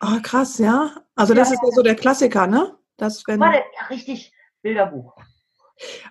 oh, 0.00 0.18
krass, 0.22 0.58
ja. 0.58 0.90
Also 1.16 1.34
das 1.34 1.48
ja, 1.48 1.54
ist 1.54 1.62
ja 1.62 1.70
so 1.72 1.82
der 1.82 1.96
Klassiker, 1.96 2.46
ne? 2.46 2.76
Das, 2.96 3.24
wenn... 3.26 3.40
War 3.40 3.52
der, 3.52 3.64
ja, 3.80 3.86
richtig 3.86 4.32
Bilderbuch. 4.62 5.16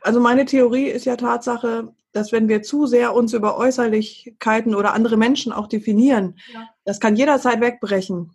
Also 0.02 0.20
meine 0.20 0.46
Theorie 0.46 0.88
ist 0.88 1.06
ja 1.06 1.16
Tatsache, 1.16 1.94
dass 2.12 2.32
wenn 2.32 2.50
wir 2.50 2.62
zu 2.62 2.86
sehr 2.86 3.14
uns 3.14 3.34
über 3.34 3.58
Äußerlichkeiten 3.58 4.76
oder 4.76 4.94
andere 4.94 5.18
Menschen 5.18 5.52
auch 5.52 5.68
definieren, 5.68 6.38
ja. 6.54 6.70
das 6.84 7.00
kann 7.00 7.16
jederzeit 7.16 7.62
wegbrechen. 7.62 8.32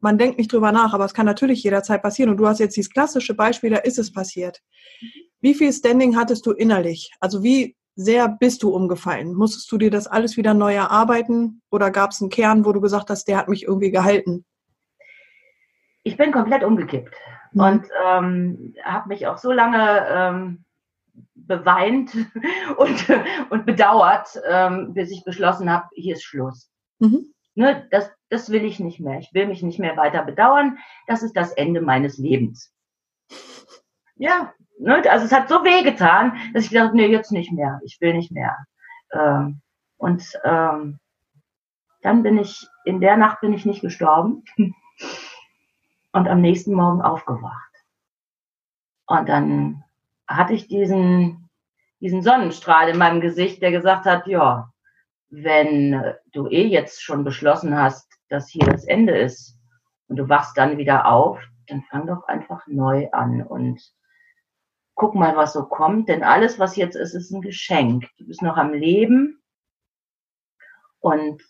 Man 0.00 0.18
denkt 0.18 0.38
nicht 0.38 0.52
drüber 0.52 0.70
nach, 0.70 0.92
aber 0.92 1.06
es 1.06 1.14
kann 1.14 1.26
natürlich 1.26 1.62
jederzeit 1.62 2.02
passieren. 2.02 2.30
Und 2.30 2.36
du 2.36 2.46
hast 2.46 2.60
jetzt 2.60 2.76
dieses 2.76 2.90
klassische 2.90 3.34
Beispiel, 3.34 3.70
da 3.70 3.78
ist 3.78 3.98
es 3.98 4.12
passiert. 4.12 4.60
Mhm. 5.00 5.08
Wie 5.40 5.54
viel 5.54 5.72
Standing 5.72 6.16
hattest 6.16 6.46
du 6.46 6.52
innerlich? 6.52 7.10
Also 7.20 7.42
wie 7.42 7.76
sehr 7.96 8.28
bist 8.28 8.62
du 8.62 8.70
umgefallen? 8.70 9.34
Musstest 9.34 9.70
du 9.70 9.78
dir 9.78 9.90
das 9.90 10.06
alles 10.06 10.36
wieder 10.36 10.52
neu 10.52 10.74
erarbeiten? 10.74 11.62
Oder 11.70 11.90
gab 11.90 12.10
es 12.10 12.20
einen 12.20 12.30
Kern, 12.30 12.64
wo 12.64 12.72
du 12.72 12.80
gesagt 12.80 13.10
hast, 13.10 13.28
der 13.28 13.38
hat 13.38 13.48
mich 13.48 13.64
irgendwie 13.64 13.90
gehalten? 13.90 14.44
Ich 16.02 16.16
bin 16.16 16.32
komplett 16.32 16.64
umgekippt 16.64 17.14
mhm. 17.54 17.60
und 17.60 17.86
ähm, 18.06 18.74
habe 18.82 19.08
mich 19.08 19.26
auch 19.26 19.38
so 19.38 19.52
lange 19.52 20.06
ähm, 20.08 20.64
beweint 21.34 22.14
und, 22.76 23.06
und 23.50 23.66
bedauert, 23.66 24.40
ähm, 24.48 24.94
bis 24.94 25.10
ich 25.10 25.24
beschlossen 25.24 25.70
habe, 25.70 25.86
hier 25.94 26.14
ist 26.14 26.24
Schluss. 26.24 26.70
Mhm. 26.98 27.32
Ne, 27.56 27.86
das, 27.90 28.10
das 28.30 28.50
will 28.50 28.64
ich 28.64 28.80
nicht 28.80 28.98
mehr. 28.98 29.20
Ich 29.20 29.32
will 29.32 29.46
mich 29.46 29.62
nicht 29.62 29.78
mehr 29.78 29.96
weiter 29.96 30.24
bedauern. 30.24 30.78
Das 31.06 31.22
ist 31.22 31.36
das 31.36 31.52
Ende 31.52 31.80
meines 31.80 32.18
Lebens. 32.18 32.72
Ja, 34.16 34.52
ne, 34.78 35.08
also 35.08 35.24
es 35.24 35.32
hat 35.32 35.48
so 35.48 35.64
weh 35.64 35.82
getan, 35.82 36.36
dass 36.52 36.64
ich 36.64 36.70
dachte, 36.70 36.96
nee, 36.96 37.06
jetzt 37.06 37.30
nicht 37.30 37.52
mehr. 37.52 37.80
Ich 37.84 38.00
will 38.00 38.14
nicht 38.14 38.32
mehr. 38.32 38.56
Ähm, 39.12 39.60
und 39.96 40.24
ähm, 40.44 40.98
dann 42.02 42.22
bin 42.22 42.38
ich, 42.38 42.66
in 42.84 43.00
der 43.00 43.16
Nacht 43.16 43.40
bin 43.40 43.52
ich 43.52 43.64
nicht 43.64 43.80
gestorben 43.80 44.44
und 46.14 46.28
am 46.28 46.40
nächsten 46.40 46.72
Morgen 46.72 47.02
aufgewacht. 47.02 47.72
Und 49.06 49.28
dann 49.28 49.82
hatte 50.28 50.54
ich 50.54 50.68
diesen, 50.68 51.50
diesen 52.00 52.22
Sonnenstrahl 52.22 52.88
in 52.88 52.98
meinem 52.98 53.20
Gesicht, 53.20 53.60
der 53.60 53.72
gesagt 53.72 54.06
hat, 54.06 54.26
ja, 54.28 54.72
wenn 55.28 56.14
du 56.32 56.46
eh 56.46 56.66
jetzt 56.66 57.02
schon 57.02 57.24
beschlossen 57.24 57.76
hast, 57.76 58.08
dass 58.28 58.48
hier 58.48 58.64
das 58.64 58.84
Ende 58.84 59.18
ist 59.18 59.58
und 60.06 60.16
du 60.16 60.28
wachst 60.28 60.56
dann 60.56 60.78
wieder 60.78 61.06
auf, 61.06 61.40
dann 61.66 61.82
fang 61.90 62.06
doch 62.06 62.28
einfach 62.28 62.64
neu 62.68 63.10
an 63.10 63.42
und 63.42 63.82
guck 64.94 65.16
mal, 65.16 65.36
was 65.36 65.52
so 65.52 65.64
kommt, 65.64 66.08
denn 66.08 66.22
alles, 66.22 66.60
was 66.60 66.76
jetzt 66.76 66.94
ist, 66.94 67.14
ist 67.14 67.32
ein 67.32 67.42
Geschenk. 67.42 68.06
Du 68.18 68.26
bist 68.26 68.40
noch 68.40 68.56
am 68.56 68.72
Leben 68.72 69.42
und 71.00 71.42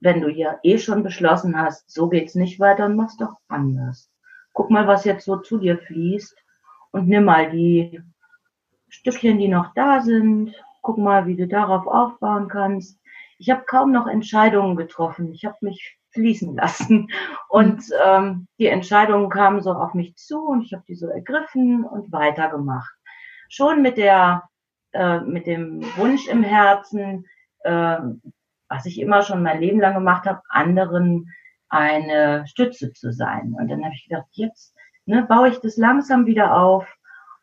wenn 0.00 0.20
du 0.20 0.28
ja 0.28 0.58
eh 0.62 0.78
schon 0.78 1.02
beschlossen 1.02 1.58
hast, 1.58 1.90
so 1.90 2.08
geht's 2.08 2.34
nicht 2.34 2.60
weiter, 2.60 2.84
dann 2.84 2.96
mach's 2.96 3.16
doch 3.16 3.34
anders. 3.48 4.10
Guck 4.52 4.70
mal, 4.70 4.86
was 4.86 5.04
jetzt 5.04 5.24
so 5.24 5.36
zu 5.36 5.58
dir 5.58 5.78
fließt 5.78 6.36
und 6.90 7.08
nimm 7.08 7.24
mal 7.24 7.50
die 7.50 8.00
Stückchen, 8.88 9.38
die 9.38 9.48
noch 9.48 9.74
da 9.74 10.00
sind. 10.00 10.54
Guck 10.82 10.98
mal, 10.98 11.26
wie 11.26 11.36
du 11.36 11.46
darauf 11.46 11.86
aufbauen 11.86 12.48
kannst. 12.48 12.98
Ich 13.38 13.50
habe 13.50 13.64
kaum 13.66 13.92
noch 13.92 14.06
Entscheidungen 14.06 14.76
getroffen. 14.76 15.32
Ich 15.32 15.44
habe 15.44 15.56
mich 15.60 15.98
fließen 16.16 16.56
lassen. 16.56 17.08
Und 17.48 17.82
ähm, 18.04 18.48
die 18.58 18.66
Entscheidungen 18.66 19.28
kamen 19.28 19.62
so 19.62 19.72
auf 19.72 19.94
mich 19.94 20.16
zu 20.16 20.40
und 20.40 20.62
ich 20.62 20.72
habe 20.72 20.84
die 20.88 20.94
so 20.94 21.08
ergriffen 21.08 21.84
und 21.84 22.10
weitergemacht. 22.12 22.94
Schon 23.48 23.82
mit 23.82 23.96
der, 23.96 24.48
äh, 24.92 25.20
mit 25.20 25.46
dem 25.46 25.82
Wunsch 25.96 26.26
im 26.28 26.42
Herzen, 26.42 27.26
äh, 27.60 27.98
was 28.68 28.86
ich 28.86 29.00
immer 29.00 29.22
schon 29.22 29.42
mein 29.42 29.60
Leben 29.60 29.80
lang 29.80 29.94
gemacht 29.94 30.26
habe, 30.26 30.40
anderen 30.48 31.30
eine 31.68 32.46
Stütze 32.46 32.92
zu 32.92 33.12
sein. 33.12 33.54
Und 33.58 33.68
dann 33.68 33.84
habe 33.84 33.94
ich 33.94 34.08
gedacht, 34.08 34.26
jetzt 34.32 34.74
ne, 35.04 35.22
baue 35.22 35.48
ich 35.48 35.58
das 35.58 35.76
langsam 35.76 36.26
wieder 36.26 36.54
auf. 36.54 36.86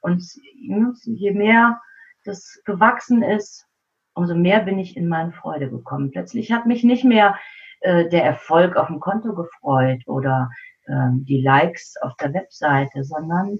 Und 0.01 0.23
je 0.55 1.31
mehr 1.31 1.81
das 2.25 2.61
gewachsen 2.65 3.23
ist, 3.23 3.65
umso 4.13 4.35
mehr 4.35 4.61
bin 4.61 4.79
ich 4.79 4.95
in 4.95 5.07
meine 5.07 5.31
Freude 5.31 5.69
gekommen. 5.69 6.11
Plötzlich 6.11 6.51
hat 6.51 6.65
mich 6.65 6.83
nicht 6.83 7.03
mehr 7.03 7.37
äh, 7.81 8.07
der 8.09 8.23
Erfolg 8.23 8.75
auf 8.75 8.87
dem 8.87 8.99
Konto 8.99 9.33
gefreut 9.33 10.01
oder 10.05 10.49
äh, 10.85 11.09
die 11.13 11.41
Likes 11.41 11.95
auf 12.01 12.15
der 12.17 12.33
Webseite, 12.33 13.03
sondern 13.03 13.59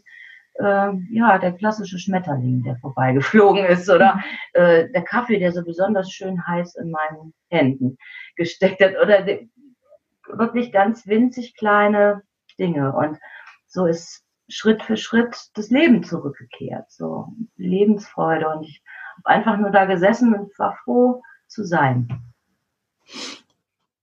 äh, 0.55 0.91
ja, 1.10 1.38
der 1.38 1.53
klassische 1.53 2.00
Schmetterling, 2.00 2.63
der 2.63 2.77
vorbeigeflogen 2.77 3.65
ist 3.65 3.89
oder 3.89 4.24
äh, 4.53 4.89
der 4.89 5.03
Kaffee, 5.03 5.39
der 5.39 5.51
so 5.51 5.63
besonders 5.63 6.12
schön 6.12 6.45
heiß 6.45 6.75
in 6.75 6.91
meinen 6.91 7.33
Händen 7.50 7.98
gesteckt 8.36 8.81
hat 8.81 8.95
oder 9.01 9.25
wirklich 10.27 10.72
ganz 10.72 11.07
winzig 11.07 11.55
kleine 11.55 12.24
Dinge. 12.60 12.93
Und 12.93 13.17
so 13.67 13.86
ist 13.86 14.24
Schritt 14.50 14.83
für 14.83 14.98
Schritt 14.98 15.36
das 15.55 15.69
Leben 15.69 16.03
zurückgekehrt, 16.03 16.91
so 16.91 17.27
Lebensfreude 17.57 18.48
und 18.50 18.63
ich 18.63 18.83
habe 19.17 19.36
einfach 19.36 19.57
nur 19.57 19.72
da 19.72 19.86
gesessen 19.86 20.33
und 20.33 20.57
war 20.60 20.77
froh 20.83 21.22
zu 21.48 21.63
sein. 21.63 22.07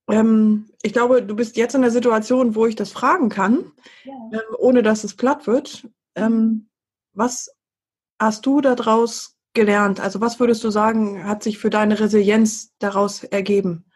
Ähm, 0.09 0.67
ich 0.83 0.93
glaube, 0.93 1.23
du 1.23 1.37
bist 1.37 1.57
jetzt 1.57 1.75
in 1.75 1.83
der 1.83 1.91
Situation, 1.91 2.55
wo 2.55 2.67
ich 2.67 2.77
das 2.77 2.91
fragen 2.91 3.29
kann, 3.29 3.73
ja. 4.05 4.13
ähm, 4.33 4.57
ohne 4.59 4.83
dass 4.83 5.05
es 5.05 5.15
platt 5.15 5.47
wird. 5.47 5.87
Ähm, 6.15 6.69
was 7.13 7.55
hast 8.19 8.47
du 8.47 8.61
daraus 8.61 9.37
gelernt? 9.55 10.01
Also 10.01 10.21
was 10.21 10.41
würdest 10.41 10.63
du 10.65 10.71
sagen, 10.71 11.25
hat 11.25 11.43
sich 11.43 11.59
für 11.59 11.71
deine 11.71 11.99
Resilienz 11.99 12.75
daraus 12.79 13.25
ergeben? 13.25 13.91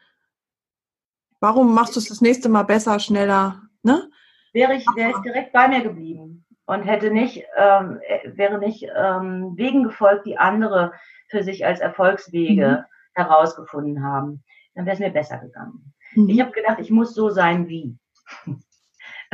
Warum 1.41 1.75
machst 1.75 1.95
du 1.97 2.01
es 2.01 2.09
das 2.09 2.21
nächste 2.21 2.49
Mal 2.49 2.63
besser, 2.63 2.99
schneller? 2.99 3.63
Ne? 3.83 4.11
Wäre 4.53 4.75
ich, 4.75 4.87
wäre 4.95 5.11
ich 5.11 5.19
direkt 5.19 5.53
bei 5.53 5.69
mir 5.69 5.83
geblieben 5.83 6.45
und 6.67 6.83
hätte 6.83 7.11
nicht, 7.11 7.45
ähm, 7.57 8.01
wäre 8.25 8.59
nicht 8.59 8.87
ähm, 8.97 9.53
Wegen 9.57 9.85
gefolgt, 9.85 10.27
die 10.27 10.39
andere 10.39 10.93
für 11.29 11.43
sich 11.43 11.67
als 11.67 11.81
Erfolgswege 11.81 12.87
mhm. 12.87 13.23
herausgefunden 13.23 14.03
haben, 14.03 14.43
dann 14.75 14.87
wäre 14.87 14.95
es 14.95 15.01
mir 15.01 15.11
besser 15.11 15.39
gegangen. 15.39 15.93
Mhm. 16.15 16.29
Ich 16.29 16.41
habe 16.41 16.53
gedacht, 16.53 16.79
ich 16.79 16.91
muss 16.91 17.15
so 17.15 17.31
sein 17.31 17.69
wie. 17.69 17.99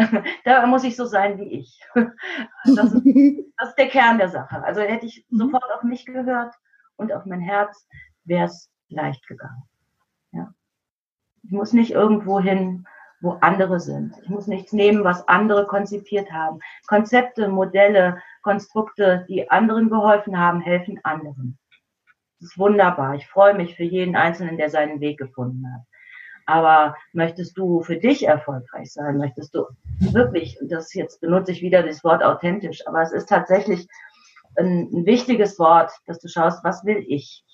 da 0.45 0.67
muss 0.67 0.85
ich 0.85 0.97
so 0.97 1.05
sein 1.05 1.39
wie 1.39 1.61
ich. 1.61 1.81
Das 2.65 2.93
ist, 2.93 3.05
das 3.59 3.69
ist, 3.71 3.79
der 3.79 3.89
Kern 3.89 4.19
der 4.19 4.29
Sache. 4.29 4.63
Also 4.63 4.81
hätte 4.81 5.07
ich 5.07 5.27
mhm. 5.31 5.39
sofort 5.39 5.73
auf 5.73 5.83
mich 5.83 6.05
gehört 6.05 6.55
und 6.97 7.13
auf 7.13 7.25
mein 7.25 7.41
Herz, 7.41 7.87
wäre 8.25 8.47
es 8.47 8.71
leicht 8.89 9.27
gegangen. 9.27 9.63
Ja. 10.33 10.53
Ich 11.43 11.51
muss 11.51 11.73
nicht 11.73 11.93
irgendwo 11.93 12.39
hin, 12.41 12.87
wo 13.21 13.33
andere 13.41 13.81
sind. 13.81 14.15
Ich 14.23 14.29
muss 14.29 14.47
nichts 14.47 14.73
nehmen, 14.73 15.05
was 15.05 15.27
andere 15.29 15.67
konzipiert 15.67 16.31
haben. 16.31 16.61
Konzepte, 16.87 17.49
Modelle, 17.49 18.23
Konstrukte, 18.43 19.27
die 19.29 19.51
anderen 19.51 19.91
geholfen 19.91 20.39
haben, 20.39 20.61
helfen 20.61 21.01
anderen. 21.03 21.59
Das 22.39 22.51
ist 22.51 22.59
wunderbar. 22.59 23.15
Ich 23.15 23.27
freue 23.27 23.55
mich 23.55 23.77
für 23.77 23.85
jeden 23.85 24.17
Einzelnen, 24.17 24.57
der 24.57 24.71
seinen 24.71 25.01
Weg 25.01 25.19
gefunden 25.19 25.67
hat. 25.73 25.83
Aber 26.47 26.97
möchtest 27.13 27.57
du 27.57 27.83
für 27.83 27.97
dich 27.97 28.27
erfolgreich 28.27 28.93
sein? 28.93 29.19
Möchtest 29.19 29.55
du 29.55 29.67
wirklich, 30.13 30.59
das 30.69 30.93
jetzt 30.95 31.21
benutze 31.21 31.53
ich 31.53 31.63
wieder 31.63 31.83
das 31.83 32.03
Wort 32.05 32.23
authentisch, 32.23 32.87
aber 32.87 33.03
es 33.03 33.13
ist 33.13 33.29
tatsächlich 33.29 33.87
ein, 34.57 34.89
ein 34.93 35.07
wichtiges 35.07 35.59
Wort, 35.59 35.93
dass 36.07 36.19
du 36.19 36.29
schaust, 36.29 36.65
was 36.65 36.85
will 36.85 37.05
ich? 37.07 37.45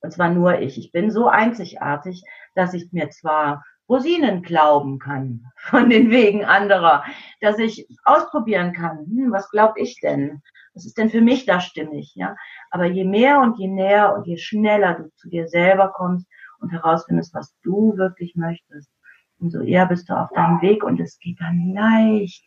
Und 0.00 0.12
zwar 0.12 0.30
nur 0.30 0.58
ich. 0.58 0.78
Ich 0.78 0.92
bin 0.92 1.10
so 1.10 1.28
einzigartig, 1.28 2.24
dass 2.54 2.74
ich 2.74 2.92
mir 2.92 3.10
zwar 3.10 3.62
Rosinen 3.88 4.42
glauben 4.42 4.98
kann 4.98 5.44
von 5.56 5.90
den 5.90 6.10
Wegen 6.10 6.44
anderer, 6.44 7.04
dass 7.40 7.58
ich 7.58 7.86
ausprobieren 8.04 8.72
kann, 8.72 8.98
hm, 9.06 9.32
was 9.32 9.50
glaube 9.50 9.80
ich 9.80 10.00
denn? 10.00 10.42
Was 10.74 10.86
ist 10.86 10.96
denn 10.96 11.10
für 11.10 11.20
mich 11.20 11.44
da 11.44 11.60
stimmig? 11.60 12.14
Ja? 12.14 12.34
Aber 12.70 12.86
je 12.86 13.04
mehr 13.04 13.40
und 13.40 13.58
je 13.58 13.68
näher 13.68 14.14
und 14.14 14.26
je 14.26 14.38
schneller 14.38 14.94
du 14.94 15.10
zu 15.16 15.28
dir 15.28 15.46
selber 15.48 15.92
kommst 15.92 16.26
und 16.62 16.70
herausfindest, 16.70 17.34
was 17.34 17.54
du 17.62 17.96
wirklich 17.96 18.34
möchtest, 18.36 18.90
umso 19.38 19.60
eher 19.60 19.86
bist 19.86 20.08
du 20.08 20.14
auf 20.14 20.30
deinem 20.34 20.62
Weg 20.62 20.84
und 20.84 21.00
es 21.00 21.18
geht 21.18 21.40
dann 21.40 21.72
leicht. 21.74 22.44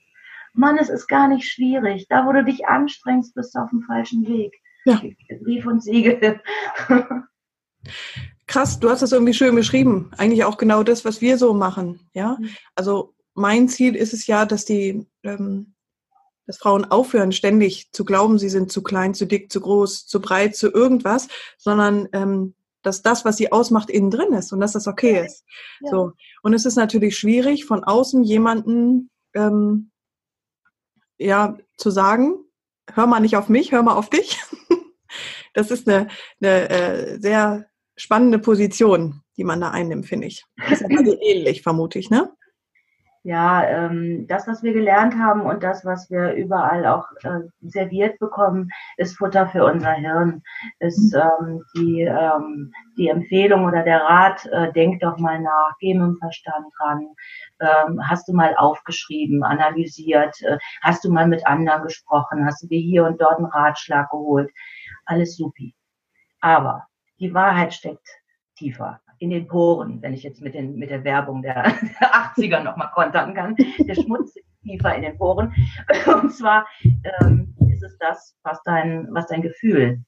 Mann, 0.53 0.77
es 0.77 0.89
ist 0.89 1.07
gar 1.07 1.27
nicht 1.27 1.47
schwierig. 1.47 2.07
Da, 2.07 2.25
wo 2.25 2.31
du 2.31 2.43
dich 2.43 2.65
anstrengst, 2.65 3.35
bist 3.35 3.53
du 3.53 3.59
auf 3.59 3.69
dem 3.69 3.81
falschen 3.81 4.25
Weg. 4.27 4.55
Ja. 4.85 5.01
Brief 5.43 5.65
und 5.65 5.83
Siegel. 5.83 6.41
Krass, 8.47 8.79
du 8.79 8.89
hast 8.89 9.01
das 9.01 9.11
irgendwie 9.11 9.33
schön 9.33 9.55
beschrieben. 9.55 10.11
Eigentlich 10.17 10.45
auch 10.45 10.57
genau 10.57 10.83
das, 10.83 11.03
was 11.03 11.19
wir 11.19 11.37
so 11.37 11.53
machen. 11.53 11.99
Ja, 12.13 12.37
mhm. 12.39 12.49
also 12.75 13.13
mein 13.33 13.67
Ziel 13.67 13.95
ist 13.95 14.13
es 14.13 14.27
ja, 14.27 14.45
dass 14.45 14.65
die, 14.65 15.05
ähm, 15.23 15.73
dass 16.45 16.57
Frauen 16.57 16.85
aufhören, 16.85 17.31
ständig 17.31 17.91
zu 17.91 18.05
glauben, 18.05 18.39
sie 18.39 18.49
sind 18.49 18.71
zu 18.71 18.81
klein, 18.83 19.13
zu 19.13 19.25
dick, 19.25 19.51
zu 19.51 19.59
groß, 19.61 20.05
zu 20.05 20.21
breit, 20.21 20.55
zu 20.55 20.71
irgendwas, 20.71 21.27
sondern 21.57 22.07
ähm, 22.13 22.53
dass 22.85 23.01
das, 23.01 23.25
was 23.25 23.37
sie 23.37 23.51
ausmacht, 23.51 23.89
innen 23.89 24.11
drin 24.11 24.33
ist 24.33 24.53
und 24.53 24.59
dass 24.59 24.73
das 24.73 24.87
okay 24.87 25.25
ist. 25.25 25.43
Ja. 25.81 25.91
So. 25.91 26.11
Und 26.43 26.53
es 26.53 26.65
ist 26.65 26.75
natürlich 26.75 27.17
schwierig, 27.17 27.65
von 27.65 27.83
außen 27.83 28.23
jemanden 28.23 29.09
ähm, 29.33 29.91
ja, 31.17 31.57
zu 31.77 31.89
sagen, 31.89 32.35
hör 32.93 33.07
mal 33.07 33.19
nicht 33.19 33.37
auf 33.37 33.49
mich, 33.49 33.71
hör 33.71 33.83
mal 33.83 33.95
auf 33.95 34.09
dich. 34.09 34.39
das 35.53 35.71
ist 35.71 35.87
eine, 35.87 36.07
eine 36.41 36.69
äh, 36.69 37.19
sehr 37.19 37.67
spannende 37.97 38.39
Position, 38.39 39.21
die 39.37 39.43
man 39.43 39.61
da 39.61 39.71
einnimmt, 39.71 40.05
finde 40.05 40.27
ich. 40.27 40.45
Das 40.69 40.81
ist 40.81 40.89
ja 40.89 40.89
ähnlich, 41.21 41.61
vermute 41.61 41.99
ich, 41.99 42.09
ne? 42.09 42.31
Ja, 43.25 43.67
ähm, 43.67 44.27
das, 44.27 44.45
was 44.47 44.61
wir 44.61 44.71
gelernt 44.71 45.15
haben 45.15 45.41
und 45.41 45.63
das, 45.63 45.83
was 45.83 46.11
wir 46.11 46.33
überall 46.33 46.85
auch 46.85 47.07
äh, 47.23 47.39
serviert 47.61 48.19
bekommen, 48.19 48.69
ist 48.97 49.17
Futter 49.17 49.47
für 49.47 49.65
unser 49.65 49.93
Hirn. 49.93 50.43
Ist 50.77 51.11
mhm. 51.15 51.21
ähm, 51.21 51.63
die, 51.75 52.01
ähm, 52.01 52.71
die 52.99 53.07
Empfehlung 53.07 53.65
oder 53.65 53.81
der 53.81 54.01
Rat, 54.01 54.45
äh, 54.51 54.71
denk 54.73 54.99
doch 54.99 55.17
mal 55.17 55.39
nach, 55.39 55.71
geh 55.79 55.95
mit 55.95 56.03
dem 56.03 56.17
Verstand 56.17 56.67
ran. 56.79 57.07
Ähm, 57.61 57.99
hast 58.07 58.27
du 58.27 58.33
mal 58.33 58.55
aufgeschrieben, 58.57 59.43
analysiert, 59.43 60.39
äh, 60.43 60.59
hast 60.83 61.03
du 61.03 61.11
mal 61.11 61.27
mit 61.27 61.47
anderen 61.47 61.81
gesprochen, 61.81 62.45
hast 62.45 62.61
du 62.61 62.67
dir 62.67 62.79
hier 62.79 63.05
und 63.05 63.19
dort 63.19 63.37
einen 63.37 63.47
Ratschlag 63.47 64.11
geholt. 64.11 64.51
Alles 65.05 65.35
supi. 65.35 65.73
Aber 66.41 66.85
die 67.19 67.33
Wahrheit 67.33 67.73
steckt 67.73 68.07
tiefer 68.55 68.99
in 69.19 69.29
den 69.29 69.47
Poren, 69.47 70.01
wenn 70.01 70.13
ich 70.13 70.23
jetzt 70.23 70.41
mit, 70.41 70.53
den, 70.53 70.75
mit 70.75 70.89
der 70.89 71.03
Werbung 71.03 71.41
der, 71.41 71.63
der 72.01 72.13
80er 72.13 72.63
nochmal 72.63 72.91
kontern 72.93 73.33
kann. 73.33 73.55
Der 73.79 73.95
Schmutz 73.95 74.35
tiefer 74.63 74.95
in 74.95 75.03
den 75.03 75.17
Poren. 75.17 75.53
Und 76.21 76.33
zwar 76.33 76.65
ähm, 76.83 77.55
ist 77.69 77.83
es 77.83 77.97
das, 77.99 78.37
was 78.43 78.61
dein, 78.63 79.07
was 79.11 79.27
dein 79.27 79.41
Gefühl 79.41 80.03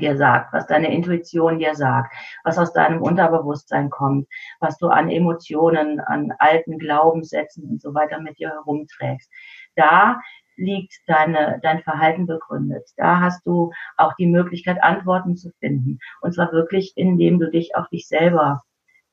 dir 0.00 0.16
sagt, 0.16 0.52
was 0.52 0.66
deine 0.66 0.92
Intuition 0.92 1.58
dir 1.58 1.74
sagt, 1.74 2.14
was 2.44 2.58
aus 2.58 2.72
deinem 2.72 3.00
Unterbewusstsein 3.02 3.88
kommt, 3.88 4.28
was 4.60 4.76
du 4.78 4.88
an 4.88 5.10
Emotionen, 5.10 6.00
an 6.00 6.32
alten 6.38 6.78
Glaubenssätzen 6.78 7.68
und 7.68 7.80
so 7.80 7.94
weiter 7.94 8.20
mit 8.20 8.38
dir 8.38 8.50
herumträgst. 8.50 9.30
Da 9.74 10.20
liegt 10.56 10.94
deine, 11.06 11.60
dein 11.62 11.82
Verhalten 11.82 12.26
begründet. 12.26 12.88
Da 12.96 13.20
hast 13.20 13.46
du 13.46 13.72
auch 13.96 14.14
die 14.14 14.26
Möglichkeit, 14.26 14.82
Antworten 14.82 15.36
zu 15.36 15.50
finden. 15.60 15.98
Und 16.20 16.34
zwar 16.34 16.52
wirklich, 16.52 16.92
indem 16.96 17.38
du 17.38 17.50
dich 17.50 17.76
auf 17.76 17.88
dich 17.88 18.08
selber 18.08 18.62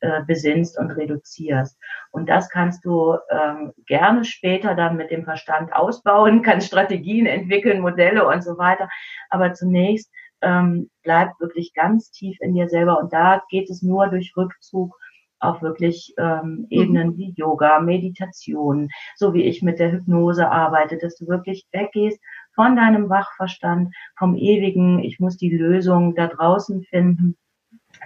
äh, 0.03 0.21
besinnst 0.25 0.77
und 0.77 0.91
reduzierst. 0.91 1.77
Und 2.11 2.27
das 2.27 2.49
kannst 2.49 2.83
du 2.83 3.15
ähm, 3.29 3.71
gerne 3.85 4.25
später 4.25 4.75
dann 4.75 4.97
mit 4.97 5.11
dem 5.11 5.23
Verstand 5.23 5.73
ausbauen, 5.73 6.41
kannst 6.43 6.67
Strategien 6.67 7.25
entwickeln, 7.25 7.79
Modelle 7.79 8.27
und 8.27 8.43
so 8.43 8.57
weiter. 8.57 8.89
Aber 9.29 9.53
zunächst 9.53 10.11
ähm, 10.41 10.89
bleib 11.03 11.39
wirklich 11.39 11.73
ganz 11.73 12.11
tief 12.11 12.37
in 12.41 12.53
dir 12.53 12.67
selber. 12.67 12.99
Und 12.99 13.13
da 13.13 13.43
geht 13.49 13.69
es 13.69 13.81
nur 13.81 14.07
durch 14.07 14.33
Rückzug 14.35 14.93
auf 15.43 15.61
wirklich 15.61 16.13
ähm, 16.17 16.67
Ebenen 16.69 17.09
mhm. 17.09 17.17
wie 17.17 17.33
Yoga, 17.35 17.79
Meditation, 17.79 18.89
so 19.15 19.33
wie 19.33 19.43
ich 19.43 19.61
mit 19.61 19.79
der 19.79 19.91
Hypnose 19.91 20.49
arbeite, 20.49 20.97
dass 20.97 21.15
du 21.15 21.27
wirklich 21.27 21.67
weggehst 21.71 22.19
von 22.55 22.75
deinem 22.75 23.09
Wachverstand, 23.09 23.93
vom 24.17 24.35
ewigen, 24.35 25.03
ich 25.03 25.19
muss 25.19 25.37
die 25.37 25.55
Lösung 25.55 26.15
da 26.15 26.27
draußen 26.27 26.83
finden, 26.83 27.37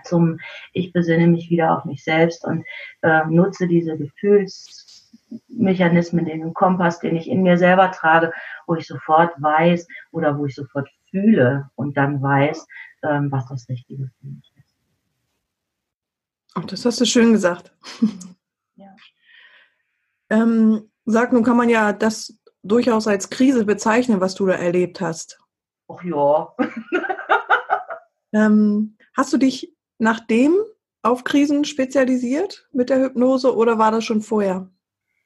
zum 0.03 0.39
ich 0.73 0.91
besinne 0.93 1.27
mich 1.27 1.49
wieder 1.49 1.77
auf 1.77 1.85
mich 1.85 2.03
selbst 2.03 2.45
und 2.45 2.65
äh, 3.01 3.25
nutze 3.25 3.67
diese 3.67 3.97
Gefühlsmechanismen, 3.97 6.25
den 6.25 6.53
Kompass, 6.53 6.99
den 6.99 7.15
ich 7.15 7.27
in 7.29 7.43
mir 7.43 7.57
selber 7.57 7.91
trage, 7.91 8.33
wo 8.65 8.75
ich 8.75 8.87
sofort 8.87 9.31
weiß 9.41 9.87
oder 10.11 10.37
wo 10.37 10.45
ich 10.45 10.55
sofort 10.55 10.89
fühle 11.09 11.69
und 11.75 11.97
dann 11.97 12.21
weiß, 12.21 12.67
ähm, 13.03 13.31
was 13.31 13.47
das 13.47 13.67
Richtige 13.69 14.11
für 14.19 14.27
mich 14.27 14.51
ist. 14.55 14.56
Ach, 16.57 16.65
das 16.65 16.85
hast 16.85 16.99
du 16.99 17.05
schön 17.05 17.33
gesagt. 17.33 17.71
Ja. 18.79 18.95
ähm, 20.29 20.91
sag, 21.05 21.33
nun 21.33 21.43
kann 21.43 21.57
man 21.57 21.67
ja 21.67 21.91
das 21.91 22.39
durchaus 22.61 23.07
als 23.07 23.31
Krise 23.31 23.65
bezeichnen, 23.65 24.21
was 24.21 24.35
du 24.35 24.45
da 24.45 24.53
erlebt 24.53 25.01
hast. 25.01 25.39
Ach 25.87 26.03
ja. 26.03 26.55
ähm, 28.33 28.95
hast 29.15 29.33
du 29.33 29.37
dich 29.37 29.75
nachdem 29.97 30.53
auf 31.01 31.23
Krisen 31.23 31.65
spezialisiert 31.65 32.67
mit 32.71 32.91
der 32.91 32.99
Hypnose 32.99 33.55
oder 33.55 33.79
war 33.79 33.89
das 33.89 34.05
schon 34.05 34.21
vorher? 34.21 34.69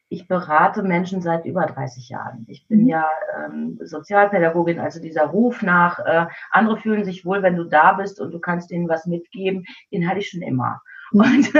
Ich 0.08 0.30
berate 0.30 0.82
Menschen 0.82 1.22
seit 1.22 1.46
über 1.46 1.66
30 1.66 2.08
Jahren. 2.08 2.46
Ich 2.48 2.66
bin 2.70 2.84
mhm. 2.84 2.88
ja 2.88 3.10
ähm, 3.36 3.80
Sozialpädagogin, 3.84 4.80
also 4.80 5.02
dieser 5.02 5.26
Ruf 5.26 5.62
nach, 5.62 6.00
äh, 6.00 6.28
andere 6.52 6.78
fühlen 6.78 7.04
sich 7.04 7.26
wohl, 7.26 7.44
wenn 7.44 7.58
du 7.58 7.66
da 7.66 7.92
bist 7.92 8.22
und 8.22 8.32
du 8.32 8.40
kannst 8.40 8.72
ihnen 8.72 8.88
was 8.88 9.06
mitgeben, 9.08 9.66
den 9.92 10.08
hatte 10.08 10.20
ich 10.20 10.30
schon 10.30 10.42
immer. 10.42 10.82
Und, 11.22 11.52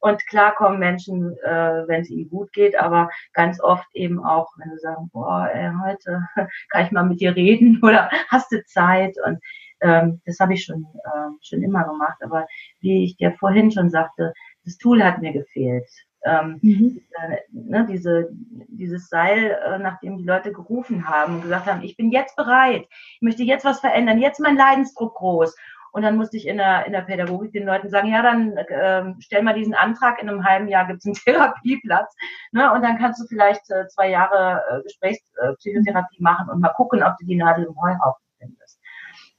und 0.00 0.26
klar 0.28 0.54
kommen 0.54 0.78
Menschen, 0.78 1.36
äh, 1.44 1.88
wenn 1.88 2.02
es 2.02 2.10
ihnen 2.10 2.30
gut 2.30 2.52
geht, 2.52 2.78
aber 2.78 3.10
ganz 3.32 3.60
oft 3.60 3.86
eben 3.92 4.24
auch, 4.24 4.48
wenn 4.56 4.70
sie 4.70 4.78
sagen, 4.78 5.10
boah, 5.12 5.50
ey, 5.52 5.70
heute 5.84 6.22
kann 6.70 6.86
ich 6.86 6.92
mal 6.92 7.04
mit 7.04 7.20
dir 7.20 7.34
reden 7.34 7.80
oder 7.82 8.08
hast 8.28 8.52
du 8.52 8.64
Zeit? 8.66 9.16
Und 9.24 9.40
ähm, 9.80 10.20
das 10.26 10.38
habe 10.38 10.54
ich 10.54 10.64
schon, 10.64 10.86
äh, 11.04 11.30
schon 11.42 11.62
immer 11.62 11.84
gemacht. 11.84 12.18
Aber 12.22 12.46
wie 12.80 13.04
ich 13.04 13.16
dir 13.16 13.32
vorhin 13.32 13.70
schon 13.70 13.90
sagte, 13.90 14.32
das 14.64 14.78
Tool 14.78 15.02
hat 15.02 15.20
mir 15.20 15.32
gefehlt. 15.32 15.88
Ähm, 16.22 16.58
mhm. 16.60 17.00
äh, 17.18 17.38
ne, 17.50 17.86
diese, 17.88 18.28
dieses 18.68 19.08
Seil, 19.08 19.58
äh, 19.66 19.78
nachdem 19.78 20.18
die 20.18 20.24
Leute 20.24 20.52
gerufen 20.52 21.08
haben 21.08 21.36
und 21.36 21.42
gesagt 21.42 21.66
haben, 21.66 21.82
ich 21.82 21.96
bin 21.96 22.10
jetzt 22.10 22.36
bereit, 22.36 22.86
ich 22.90 23.22
möchte 23.22 23.42
jetzt 23.42 23.64
was 23.64 23.80
verändern, 23.80 24.18
jetzt 24.18 24.38
mein 24.38 24.56
Leidensdruck 24.56 25.14
groß. 25.14 25.56
Und 25.92 26.02
dann 26.02 26.16
musste 26.16 26.36
ich 26.36 26.46
in 26.46 26.56
der, 26.56 26.86
in 26.86 26.92
der 26.92 27.02
Pädagogik 27.02 27.52
den 27.52 27.66
Leuten 27.66 27.88
sagen, 27.88 28.08
ja, 28.08 28.22
dann 28.22 28.56
äh, 28.56 29.14
stell 29.18 29.42
mal 29.42 29.54
diesen 29.54 29.74
Antrag, 29.74 30.22
in 30.22 30.28
einem 30.28 30.44
halben 30.44 30.68
Jahr 30.68 30.86
gibt 30.86 31.00
es 31.00 31.06
einen 31.06 31.14
Therapieplatz. 31.24 32.14
Ne? 32.52 32.72
Und 32.72 32.82
dann 32.82 32.98
kannst 32.98 33.20
du 33.20 33.26
vielleicht 33.26 33.68
äh, 33.70 33.86
zwei 33.88 34.10
Jahre 34.10 34.62
äh, 34.70 34.82
Gesprächspsychotherapie 34.82 36.18
äh, 36.18 36.22
machen 36.22 36.48
und 36.48 36.60
mal 36.60 36.68
gucken, 36.70 37.02
ob 37.02 37.16
du 37.18 37.26
die 37.26 37.36
Nadel 37.36 37.66
im 37.66 37.80
Heuhaufen 37.80 38.24
findest. 38.38 38.80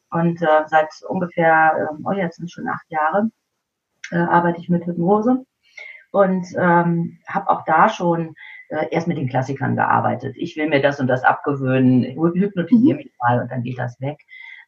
Und 0.09 0.41
äh, 0.41 0.63
seit 0.67 0.89
ungefähr, 1.07 1.89
äh, 1.91 1.95
oh 2.03 2.11
jetzt 2.11 2.37
sind 2.37 2.51
schon 2.51 2.67
acht 2.67 2.85
Jahre, 2.89 3.29
äh, 4.11 4.17
arbeite 4.17 4.59
ich 4.59 4.69
mit 4.69 4.85
Hypnose 4.85 5.45
und 6.11 6.45
ähm, 6.57 7.19
habe 7.27 7.49
auch 7.49 7.63
da 7.65 7.87
schon 7.87 8.35
äh, 8.69 8.87
erst 8.91 9.07
mit 9.07 9.17
den 9.17 9.29
Klassikern 9.29 9.75
gearbeitet. 9.75 10.35
Ich 10.37 10.57
will 10.57 10.67
mir 10.67 10.81
das 10.81 10.99
und 10.99 11.07
das 11.07 11.23
abgewöhnen, 11.23 12.03
hypnotisiere 12.03 12.97
mhm. 12.97 13.03
mich 13.03 13.13
mal 13.19 13.41
und 13.41 13.51
dann 13.51 13.63
geht 13.63 13.79
das 13.79 13.99
weg. 14.01 14.17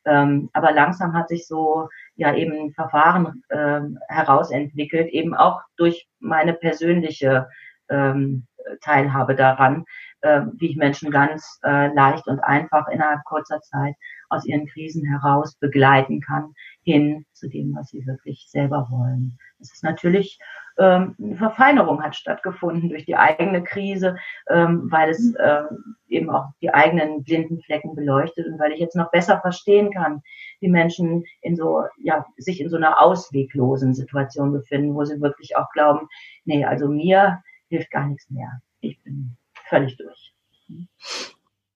Ähm, 0.06 0.50
aber 0.54 0.72
langsam 0.72 1.14
hat 1.14 1.30
sich 1.30 1.48
so 1.48 1.90
ja 2.16 2.36
eben 2.36 2.74
Verfahren 2.74 3.44
ähm, 3.50 4.00
herausentwickelt, 4.08 5.10
eben 5.10 5.34
auch 5.34 5.62
durch 5.78 6.08
meine 6.20 6.54
persönliche 6.54 7.48
ähm, 7.90 8.46
Teilhabe 8.82 9.36
daran, 9.36 9.86
äh, 10.24 10.42
wie 10.58 10.72
ich 10.72 10.78
Menschen 10.78 11.12
ganz 11.12 11.60
äh, 11.64 11.94
leicht 11.94 12.28
und 12.28 12.40
einfach 12.40 12.88
innerhalb 12.88 13.24
kurzer 13.26 13.62
Zeit 13.62 13.96
aus 14.30 14.46
ihren 14.46 14.66
Krisen 14.68 15.06
heraus 15.06 15.56
begleiten 15.56 16.22
kann, 16.22 16.54
hin 16.82 17.26
zu 17.34 17.48
dem, 17.50 17.76
was 17.76 17.90
sie 17.90 18.06
wirklich 18.08 18.48
selber 18.50 18.88
wollen. 18.90 19.38
Es 19.60 19.72
ist 19.72 19.84
natürlich 19.84 20.40
ähm, 20.78 21.16
eine 21.22 21.36
Verfeinerung 21.36 22.02
hat 22.02 22.16
stattgefunden 22.16 22.90
durch 22.90 23.06
die 23.06 23.16
eigene 23.16 23.64
Krise, 23.64 24.18
ähm, 24.50 24.88
weil 24.90 25.10
es 25.10 25.36
äh, 25.36 25.64
eben 26.08 26.30
auch 26.30 26.48
die 26.62 26.74
eigenen 26.74 27.24
blinden 27.24 27.62
Flecken 27.62 27.96
beleuchtet 27.96 28.48
und 28.48 28.60
weil 28.60 28.72
ich 28.72 28.80
jetzt 28.80 28.96
noch 28.96 29.12
besser 29.12 29.40
verstehen 29.40 29.92
kann, 29.92 30.22
wie 30.62 30.70
Menschen 30.70 31.26
in 31.42 31.56
so, 31.56 31.84
ja, 32.02 32.26
sich 32.38 32.60
in 32.60 32.70
so 32.70 32.78
einer 32.78 33.02
ausweglosen 33.02 33.94
Situation 33.94 34.52
befinden, 34.52 34.96
wo 34.96 35.04
sie 35.06 35.22
wirklich 35.22 35.56
auch 35.58 35.70
glauben, 35.72 36.08
nee, 36.46 36.66
also 36.66 36.88
mir 36.88 37.44
hilft 37.68 37.92
gar 37.92 38.08
nichts 38.08 38.30
mehr. 38.30 38.62
Ich 38.80 39.02
bin 39.04 39.38
völlig 39.74 39.98
durch. 39.98 40.34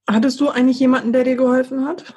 Hattest 0.09 0.39
du 0.39 0.49
eigentlich 0.49 0.79
jemanden, 0.79 1.13
der 1.13 1.23
dir 1.23 1.35
geholfen 1.35 1.85
hat? 1.85 2.15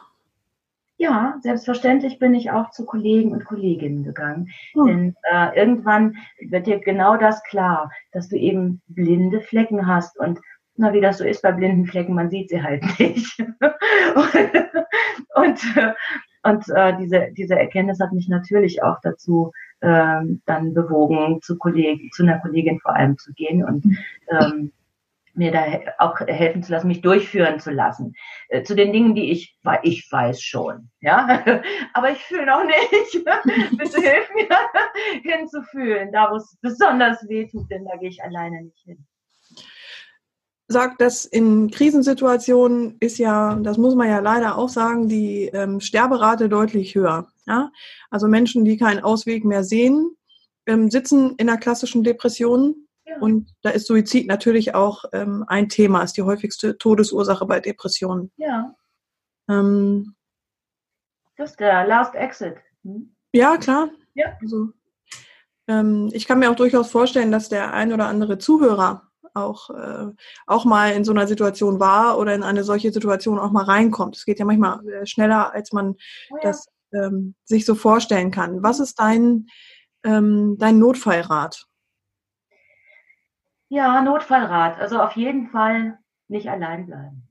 Ja, 0.97 1.39
selbstverständlich 1.41 2.19
bin 2.19 2.35
ich 2.35 2.51
auch 2.51 2.71
zu 2.71 2.85
Kollegen 2.85 3.33
und 3.33 3.47
Kolleginnen 3.47 4.05
gegangen. 4.05 4.51
Hm. 4.75 4.87
Denn 4.87 5.17
äh, 5.33 5.59
irgendwann 5.59 6.17
wird 6.41 6.67
dir 6.67 6.79
genau 6.79 7.17
das 7.17 7.43
klar, 7.45 7.91
dass 8.13 8.29
du 8.29 8.37
eben 8.37 8.83
blinde 8.89 9.41
Flecken 9.41 9.87
hast 9.87 10.19
und 10.19 10.39
na, 10.77 10.93
wie 10.93 11.01
das 11.01 11.19
so 11.19 11.25
ist 11.25 11.43
bei 11.43 11.53
blinden 11.53 11.87
Flecken, 11.87 12.15
man 12.15 12.31
sieht 12.31 12.51
sie 12.51 12.63
halt 12.63 12.83
nicht. 12.99 13.39
und 13.41 14.51
und, 15.35 15.77
äh, 15.77 15.93
und 16.43 16.69
äh, 16.71 16.97
diese, 16.99 17.29
diese 17.37 17.59
Erkenntnis 17.59 18.01
hat 18.01 18.13
mich 18.13 18.29
natürlich 18.29 18.83
auch 18.83 18.99
dazu 19.03 19.53
ähm, 19.83 20.43
dann 20.47 20.75
bewogen, 20.75 21.41
zu, 21.43 21.57
Kollegen, 21.57 22.11
zu 22.13 22.23
einer 22.23 22.39
Kollegin 22.39 22.81
vor 22.81 22.95
allem 22.95 23.17
zu 23.19 23.33
gehen 23.33 23.65
und 23.65 23.85
hm. 23.85 23.99
ähm, 24.31 24.73
mir 25.41 25.51
da 25.53 25.65
auch 25.99 26.21
helfen 26.21 26.63
zu 26.63 26.71
lassen, 26.71 26.87
mich 26.87 27.01
durchführen 27.01 27.59
zu 27.59 27.71
lassen. 27.71 28.13
Äh, 28.49 28.63
zu 28.63 28.77
den 28.77 28.93
Dingen, 28.93 29.15
die 29.15 29.33
ich, 29.33 29.59
ich 29.83 30.07
weiß 30.13 30.41
schon, 30.43 30.91
ja, 31.01 31.43
aber 31.95 32.13
ich 32.13 32.19
fühle 32.19 32.47
noch 32.47 32.63
nicht. 32.63 33.25
Bitte 33.79 34.01
hilf 34.01 34.31
mir 34.35 34.49
hinzufühlen, 35.35 36.13
da 36.13 36.31
wo 36.31 36.37
es 36.37 36.57
besonders 36.61 37.27
weh 37.27 37.49
tut, 37.49 37.71
denn 37.71 37.87
da 37.87 37.97
gehe 37.97 38.11
ich 38.11 38.23
alleine 38.23 38.65
nicht 38.65 38.79
hin. 38.85 39.07
Sagt, 40.69 41.01
dass 41.01 41.25
in 41.25 41.71
Krisensituationen 41.71 42.99
ist 43.01 43.19
ja, 43.19 43.57
das 43.57 43.79
muss 43.79 43.95
man 43.95 44.09
ja 44.09 44.21
leider 44.21 44.57
auch 44.59 44.69
sagen, 44.69 45.09
die 45.09 45.51
ähm, 45.55 45.81
Sterberate 45.81 46.51
deutlich 46.51 46.95
höher. 46.95 47.27
Ja? 47.47 47.73
Also 48.11 48.29
Menschen, 48.29 48.65
die 48.67 48.77
keinen 48.77 49.03
Ausweg 49.03 49.45
mehr 49.45 49.65
sehen, 49.65 50.17
ähm, 50.67 50.91
sitzen 50.91 51.35
in 51.39 51.49
einer 51.49 51.59
klassischen 51.59 52.05
Depression 52.05 52.87
und 53.21 53.51
da 53.63 53.71
ist 53.71 53.87
Suizid 53.87 54.27
natürlich 54.27 54.75
auch 54.75 55.05
ähm, 55.13 55.45
ein 55.49 55.69
Thema, 55.69 56.03
ist 56.03 56.17
die 56.17 56.23
häufigste 56.23 56.79
Todesursache 56.79 57.47
bei 57.47 57.61
Depressionen. 57.61 58.31
Ja. 58.37 58.75
Ähm, 59.49 60.15
das 61.37 61.53
ist 61.53 61.61
der 61.61 61.87
Last 61.87 62.15
Exit. 62.15 62.57
Hm? 62.85 63.15
Ja, 63.33 63.57
klar. 63.57 63.89
Ja. 64.15 64.37
Also, 64.41 64.69
ähm, 65.69 66.11
ich 66.13 66.27
kann 66.27 66.39
mir 66.39 66.51
auch 66.51 66.57
durchaus 66.57 66.91
vorstellen, 66.91 67.33
dass 67.33 67.49
der 67.49 67.73
ein 67.73 67.93
oder 67.93 68.07
andere 68.07 68.39
Zuhörer 68.39 69.11
auch, 69.35 69.71
äh, 69.71 70.07
auch 70.47 70.65
mal 70.65 70.93
in 70.93 71.05
so 71.05 71.13
einer 71.13 71.27
Situation 71.27 71.81
war 71.81 72.19
oder 72.19 72.35
in 72.35 72.43
eine 72.43 72.65
solche 72.65 72.93
Situation 72.93 73.39
auch 73.39 73.53
mal 73.53 73.65
reinkommt. 73.65 74.17
Es 74.17 74.25
geht 74.25 74.39
ja 74.39 74.45
manchmal 74.45 74.87
äh, 74.89 75.07
schneller, 75.07 75.55
als 75.55 75.73
man 75.73 75.95
oh 76.31 76.37
ja. 76.37 76.41
das 76.43 76.67
ähm, 76.93 77.35
sich 77.45 77.65
so 77.65 77.75
vorstellen 77.75 78.31
kann. 78.31 78.63
Was 78.63 78.81
ist 78.81 78.99
dein, 78.99 79.47
ähm, 80.05 80.57
dein 80.59 80.79
Notfallrat? 80.79 81.67
Ja, 83.71 84.03
Notfallrat. 84.03 84.81
Also 84.81 85.01
auf 85.01 85.13
jeden 85.13 85.49
Fall 85.49 85.97
nicht 86.27 86.51
allein 86.51 86.87
bleiben. 86.87 87.23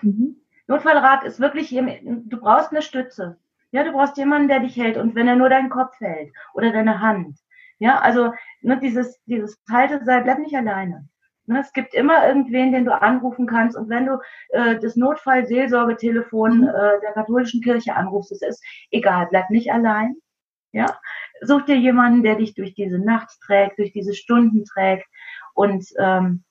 Mhm. 0.00 0.36
Notfallrat 0.66 1.24
ist 1.24 1.40
wirklich, 1.40 1.68
du 1.68 2.40
brauchst 2.40 2.70
eine 2.70 2.80
Stütze. 2.80 3.36
Ja, 3.70 3.84
du 3.84 3.92
brauchst 3.92 4.16
jemanden, 4.16 4.48
der 4.48 4.60
dich 4.60 4.76
hält. 4.76 4.96
Und 4.96 5.14
wenn 5.14 5.28
er 5.28 5.36
nur 5.36 5.50
deinen 5.50 5.68
Kopf 5.68 6.00
hält 6.00 6.32
oder 6.54 6.72
deine 6.72 7.00
Hand. 7.00 7.38
Ja, 7.78 8.00
also 8.00 8.32
ne, 8.62 8.78
dieses, 8.80 9.22
dieses 9.26 9.62
Halteseil, 9.70 10.22
bleib 10.22 10.38
nicht 10.38 10.56
alleine. 10.56 11.06
Ne, 11.44 11.60
es 11.60 11.72
gibt 11.74 11.92
immer 11.92 12.26
irgendwen, 12.26 12.72
den 12.72 12.86
du 12.86 12.98
anrufen 12.98 13.46
kannst. 13.46 13.76
Und 13.76 13.90
wenn 13.90 14.06
du 14.06 14.18
äh, 14.50 14.78
das 14.78 14.96
Notfallseelsorgetelefon 14.96 16.60
mhm. 16.62 16.68
äh, 16.68 17.00
der 17.02 17.12
katholischen 17.12 17.60
Kirche 17.60 17.94
anrufst, 17.94 18.32
es 18.32 18.40
ist 18.40 18.64
egal, 18.90 19.26
bleib 19.28 19.50
nicht 19.50 19.70
allein. 19.70 20.16
Ja, 20.72 20.98
such 21.42 21.66
dir 21.66 21.76
jemanden, 21.76 22.22
der 22.22 22.36
dich 22.36 22.54
durch 22.54 22.74
diese 22.74 22.98
Nacht 22.98 23.38
trägt, 23.44 23.78
durch 23.78 23.92
diese 23.92 24.14
Stunden 24.14 24.64
trägt 24.64 25.06
und 25.54 25.86
ähm, 25.98 26.44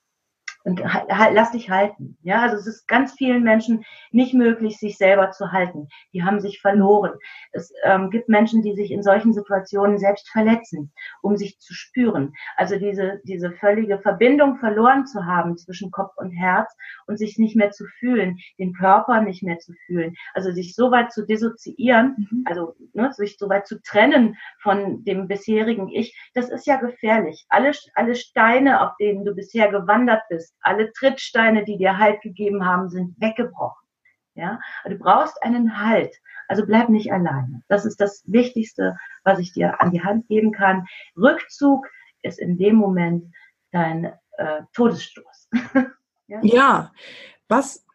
und 0.63 0.81
lass 1.09 1.51
dich 1.51 1.69
halten. 1.69 2.17
Ja, 2.23 2.41
also 2.41 2.55
es 2.55 2.67
ist 2.67 2.87
ganz 2.87 3.13
vielen 3.13 3.43
Menschen 3.43 3.83
nicht 4.11 4.33
möglich, 4.33 4.77
sich 4.77 4.97
selber 4.97 5.31
zu 5.31 5.51
halten. 5.51 5.87
Die 6.13 6.23
haben 6.23 6.39
sich 6.39 6.61
verloren. 6.61 7.13
Es 7.51 7.73
ähm, 7.83 8.09
gibt 8.09 8.29
Menschen, 8.29 8.61
die 8.61 8.73
sich 8.73 8.91
in 8.91 9.03
solchen 9.03 9.33
Situationen 9.33 9.97
selbst 9.97 10.29
verletzen, 10.29 10.93
um 11.21 11.35
sich 11.35 11.59
zu 11.59 11.73
spüren. 11.73 12.33
Also 12.55 12.77
diese, 12.77 13.19
diese 13.25 13.51
völlige 13.51 13.99
Verbindung 13.99 14.57
verloren 14.57 15.05
zu 15.05 15.25
haben 15.25 15.57
zwischen 15.57 15.91
Kopf 15.91 16.13
und 16.15 16.31
Herz 16.31 16.73
und 17.07 17.17
sich 17.17 17.37
nicht 17.37 17.55
mehr 17.55 17.71
zu 17.71 17.85
fühlen, 17.99 18.37
den 18.57 18.73
Körper 18.73 19.21
nicht 19.21 19.43
mehr 19.43 19.59
zu 19.59 19.73
fühlen. 19.85 20.15
Also 20.33 20.51
sich 20.51 20.75
so 20.75 20.91
weit 20.91 21.11
zu 21.11 21.25
dissoziieren, 21.25 22.27
mhm. 22.31 22.43
also 22.45 22.75
ne, 22.93 23.11
sich 23.13 23.37
so 23.37 23.49
weit 23.49 23.67
zu 23.67 23.81
trennen 23.81 24.37
von 24.61 25.03
dem 25.03 25.27
bisherigen 25.27 25.89
Ich, 25.89 26.17
das 26.33 26.49
ist 26.49 26.65
ja 26.65 26.77
gefährlich. 26.77 27.45
Alle, 27.49 27.71
alle 27.95 28.15
Steine, 28.15 28.81
auf 28.81 28.95
denen 28.97 29.25
du 29.25 29.35
bisher 29.35 29.69
gewandert 29.69 30.23
bist, 30.29 30.52
alle 30.61 30.91
Trittsteine, 30.93 31.63
die 31.63 31.77
dir 31.77 31.97
Halt 31.97 32.21
gegeben 32.21 32.65
haben, 32.65 32.89
sind 32.89 33.15
weggebrochen. 33.19 33.87
Ja, 34.35 34.59
du 34.85 34.97
brauchst 34.97 35.41
einen 35.43 35.79
Halt. 35.79 36.15
Also 36.47 36.65
bleib 36.65 36.89
nicht 36.89 37.11
alleine. 37.11 37.63
Das 37.67 37.85
ist 37.85 38.01
das 38.01 38.23
Wichtigste, 38.25 38.97
was 39.23 39.39
ich 39.39 39.53
dir 39.53 39.79
an 39.79 39.91
die 39.91 40.03
Hand 40.03 40.27
geben 40.27 40.51
kann. 40.51 40.85
Rückzug 41.15 41.87
ist 42.21 42.39
in 42.39 42.57
dem 42.57 42.75
Moment 42.75 43.33
dein 43.71 44.13
äh, 44.37 44.63
Todesstoß. 44.73 45.49
ja? 46.27 46.39
ja, 46.41 46.91
was, 47.47 47.85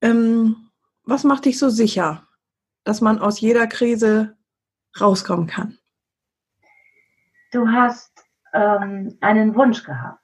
ähm, 0.00 0.70
was 1.04 1.24
macht 1.24 1.44
dich 1.44 1.58
so 1.58 1.68
sicher, 1.68 2.26
dass 2.84 3.00
man 3.00 3.18
aus 3.18 3.40
jeder 3.40 3.66
Krise 3.66 4.36
rauskommen 5.00 5.46
kann? 5.46 5.78
Du 7.52 7.68
hast 7.68 8.24
ähm, 8.52 9.16
einen 9.20 9.54
Wunsch 9.54 9.84
gehabt 9.84 10.23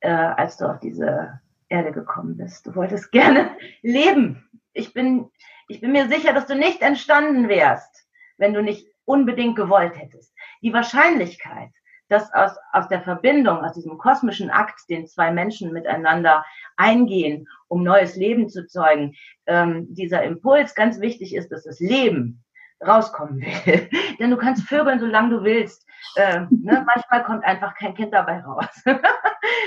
äh, 0.00 0.10
als 0.10 0.56
du 0.56 0.66
auf 0.66 0.80
diese 0.80 1.40
Erde 1.68 1.92
gekommen 1.92 2.36
bist. 2.36 2.66
Du 2.66 2.74
wolltest 2.74 3.10
gerne 3.12 3.56
leben. 3.82 4.48
Ich 4.72 4.92
bin, 4.92 5.30
ich 5.68 5.80
bin 5.80 5.92
mir 5.92 6.08
sicher, 6.08 6.32
dass 6.32 6.46
du 6.46 6.54
nicht 6.54 6.82
entstanden 6.82 7.48
wärst, 7.48 8.06
wenn 8.36 8.54
du 8.54 8.62
nicht 8.62 8.86
unbedingt 9.04 9.56
gewollt 9.56 9.96
hättest. 9.98 10.34
Die 10.62 10.72
Wahrscheinlichkeit, 10.72 11.70
dass 12.08 12.32
aus, 12.32 12.52
aus 12.72 12.88
der 12.88 13.02
Verbindung, 13.02 13.64
aus 13.64 13.72
diesem 13.72 13.98
kosmischen 13.98 14.50
Akt, 14.50 14.88
den 14.88 15.06
zwei 15.06 15.32
Menschen 15.32 15.72
miteinander 15.72 16.44
eingehen, 16.76 17.48
um 17.68 17.82
neues 17.82 18.16
Leben 18.16 18.48
zu 18.48 18.66
zeugen, 18.66 19.14
ähm, 19.46 19.86
dieser 19.90 20.22
Impuls 20.22 20.74
ganz 20.74 21.00
wichtig 21.00 21.34
ist, 21.34 21.50
dass 21.50 21.64
das 21.64 21.80
Leben 21.80 22.44
rauskommen 22.86 23.40
will. 23.40 23.88
Denn 24.20 24.30
du 24.30 24.36
kannst 24.36 24.68
vögeln, 24.68 25.00
solange 25.00 25.30
du 25.30 25.42
willst. 25.42 25.86
Ähm, 26.16 26.48
ne? 26.50 26.84
Manchmal 26.86 27.24
kommt 27.24 27.44
einfach 27.44 27.74
kein 27.74 27.94
Kind 27.94 28.12
dabei 28.12 28.40
raus. 28.40 28.84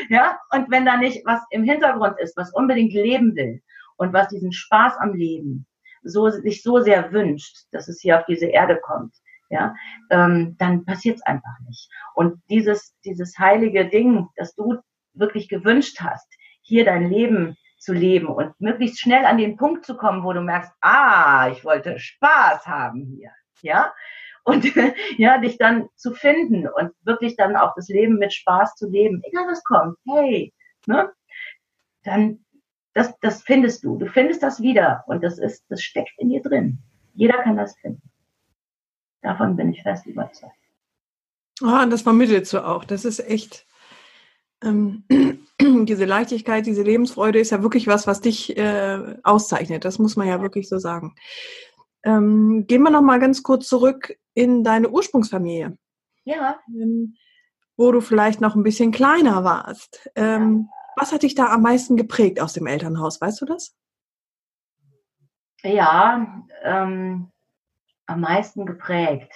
ja, 0.10 0.40
und 0.52 0.70
wenn 0.70 0.86
da 0.86 0.98
nicht 0.98 1.26
was 1.26 1.42
im 1.52 1.64
Hintergrund 1.64 2.20
ist, 2.20 2.38
was 2.38 2.54
unbedingt 2.54 2.94
leben 2.94 3.36
will 3.36 3.62
und 3.98 4.14
was 4.14 4.30
diesen 4.30 4.52
Spaß 4.52 4.98
am 5.00 5.14
Leben 5.14 5.66
so, 6.04 6.30
sich 6.30 6.64
so 6.64 6.80
sehr 6.80 7.12
wünscht, 7.12 7.66
dass 7.72 7.88
es 7.88 8.02
hier 8.02 8.20
auf 8.20 8.26
diese 8.26 8.48
Erde 8.48 8.80
kommt, 8.82 9.14
ja, 9.50 9.76
ähm, 10.10 10.56
dann 10.60 10.86
passiert 10.86 11.18
es 11.18 11.26
einfach 11.26 11.60
nicht. 11.68 11.90
Und 12.16 12.42
dieses, 12.50 12.96
dieses 13.04 13.38
heilige 13.38 13.90
Ding, 13.90 14.28
das 14.36 14.56
du 14.56 14.78
wirklich 15.14 15.50
gewünscht 15.50 16.00
hast, 16.00 16.28
hier 16.62 16.86
dein 16.86 17.10
Leben 17.10 17.58
zu 17.80 17.94
leben 17.94 18.28
und 18.28 18.60
möglichst 18.60 19.00
schnell 19.00 19.26
an 19.26 19.38
den 19.38 19.58
Punkt 19.58 19.86
zu 19.86 19.96
kommen, 19.98 20.24
wo 20.24 20.34
du 20.34 20.42
merkst, 20.42 20.72
ah, 20.82 21.50
ich 21.52 21.64
wollte 21.64 21.98
Spaß 21.98 22.68
haben 22.68 23.06
hier, 23.16 23.32
ja, 23.62 23.94
und 24.50 24.66
ja, 25.18 25.38
dich 25.38 25.58
dann 25.58 25.88
zu 25.96 26.14
finden 26.14 26.68
und 26.68 26.92
wirklich 27.04 27.36
dann 27.36 27.56
auch 27.56 27.74
das 27.76 27.88
Leben 27.88 28.18
mit 28.18 28.34
Spaß 28.34 28.76
zu 28.76 28.90
leben, 28.90 29.22
egal 29.24 29.46
was 29.48 29.64
kommt, 29.64 29.98
hey, 30.08 30.54
ne, 30.88 31.12
dann 32.04 32.40
das, 32.94 33.14
das 33.22 33.44
findest 33.44 33.84
du. 33.84 33.98
Du 33.98 34.08
findest 34.08 34.44
das 34.44 34.62
wieder 34.62 35.04
und 35.08 35.24
das 35.24 35.38
ist, 35.38 35.64
das 35.70 35.82
steckt 35.82 36.12
in 36.18 36.30
dir 36.30 36.42
drin. 36.42 36.80
Jeder 37.14 37.42
kann 37.44 37.58
das 37.58 37.78
finden. 37.78 38.02
Davon 39.22 39.56
bin 39.56 39.72
ich 39.72 39.82
fest 39.84 40.06
überzeugt. 40.06 40.54
Ah, 41.62 41.84
und 41.84 41.92
das 41.92 42.02
vermittelst 42.02 42.54
du 42.54 42.66
auch. 42.66 42.86
Das 42.86 43.06
ist 43.06 43.20
echt, 43.20 43.66
ähm, 44.64 45.04
diese 45.62 46.06
Leichtigkeit, 46.06 46.66
diese 46.66 46.84
Lebensfreude 46.84 47.40
ist 47.40 47.52
ja 47.52 47.62
wirklich 47.62 47.88
was, 47.88 48.08
was 48.08 48.22
dich 48.22 48.58
äh, 48.58 49.18
auszeichnet. 49.24 49.86
Das 49.86 50.00
muss 50.00 50.16
man 50.16 50.28
ja 50.28 50.42
wirklich 50.42 50.70
so 50.70 50.78
sagen. 50.80 51.16
Ähm, 52.04 52.66
gehen 52.68 52.84
wir 52.84 52.92
noch 52.92 53.02
mal 53.02 53.20
ganz 53.20 53.44
kurz 53.44 53.68
zurück 53.68 54.18
in 54.34 54.64
deine 54.64 54.90
Ursprungsfamilie. 54.90 55.78
Ja. 56.24 56.60
Ähm, 56.68 57.16
wo 57.78 57.92
du 57.92 58.02
vielleicht 58.02 58.42
noch 58.42 58.56
ein 58.56 58.64
bisschen 58.64 58.92
kleiner 58.92 59.44
warst. 59.44 60.10
Ähm, 60.16 60.68
ja. 60.70 60.76
Was 60.98 61.14
hat 61.14 61.24
dich 61.24 61.34
da 61.34 61.48
am 61.48 61.62
meisten 61.62 61.96
geprägt 61.96 62.42
aus 62.42 62.54
dem 62.54 62.68
Elternhaus? 62.68 63.22
Weißt 63.22 63.40
du 63.40 63.46
das? 63.46 63.74
Ja, 65.64 66.44
ähm, 66.64 67.32
am 68.06 68.22
meisten 68.22 68.66
geprägt. 68.66 69.32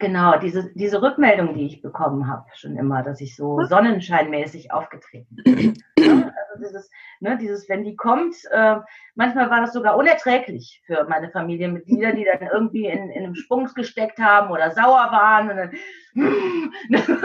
Genau, 0.00 0.38
diese, 0.38 0.70
diese 0.74 1.02
Rückmeldung, 1.02 1.54
die 1.54 1.66
ich 1.66 1.82
bekommen 1.82 2.28
habe, 2.28 2.44
schon 2.54 2.76
immer, 2.76 3.02
dass 3.02 3.20
ich 3.20 3.34
so 3.34 3.64
sonnenscheinmäßig 3.64 4.72
aufgetreten 4.72 5.36
bin. 5.44 5.82
Also 6.50 6.64
dieses, 6.64 6.90
ne, 7.20 7.36
dieses, 7.36 7.68
wenn 7.68 7.84
die 7.84 7.96
kommt, 7.96 8.36
äh, 8.50 8.76
manchmal 9.16 9.50
war 9.50 9.60
das 9.60 9.72
sogar 9.72 9.96
unerträglich 9.96 10.80
für 10.86 11.06
meine 11.08 11.30
Familienmitglieder, 11.30 12.12
die 12.12 12.24
dann 12.24 12.48
irgendwie 12.50 12.86
in, 12.86 13.10
in 13.10 13.24
einem 13.24 13.34
Sprungs 13.34 13.74
gesteckt 13.74 14.18
haben 14.18 14.50
oder 14.50 14.70
sauer 14.70 15.10
waren. 15.10 15.50
Und 15.50 15.56
dann, 15.56 15.72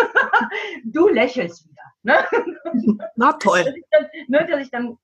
du 0.86 1.08
lächelst 1.08 1.70
wieder. 1.70 1.84
Ne? 2.02 2.16
Na 3.16 3.34
toll. 3.34 3.64
Dass 3.64 3.76
ich 3.76 3.86
dann, 3.92 4.08
ne, 4.28 4.48
dass 4.50 4.62
ich 4.62 4.72
dann 4.72 4.98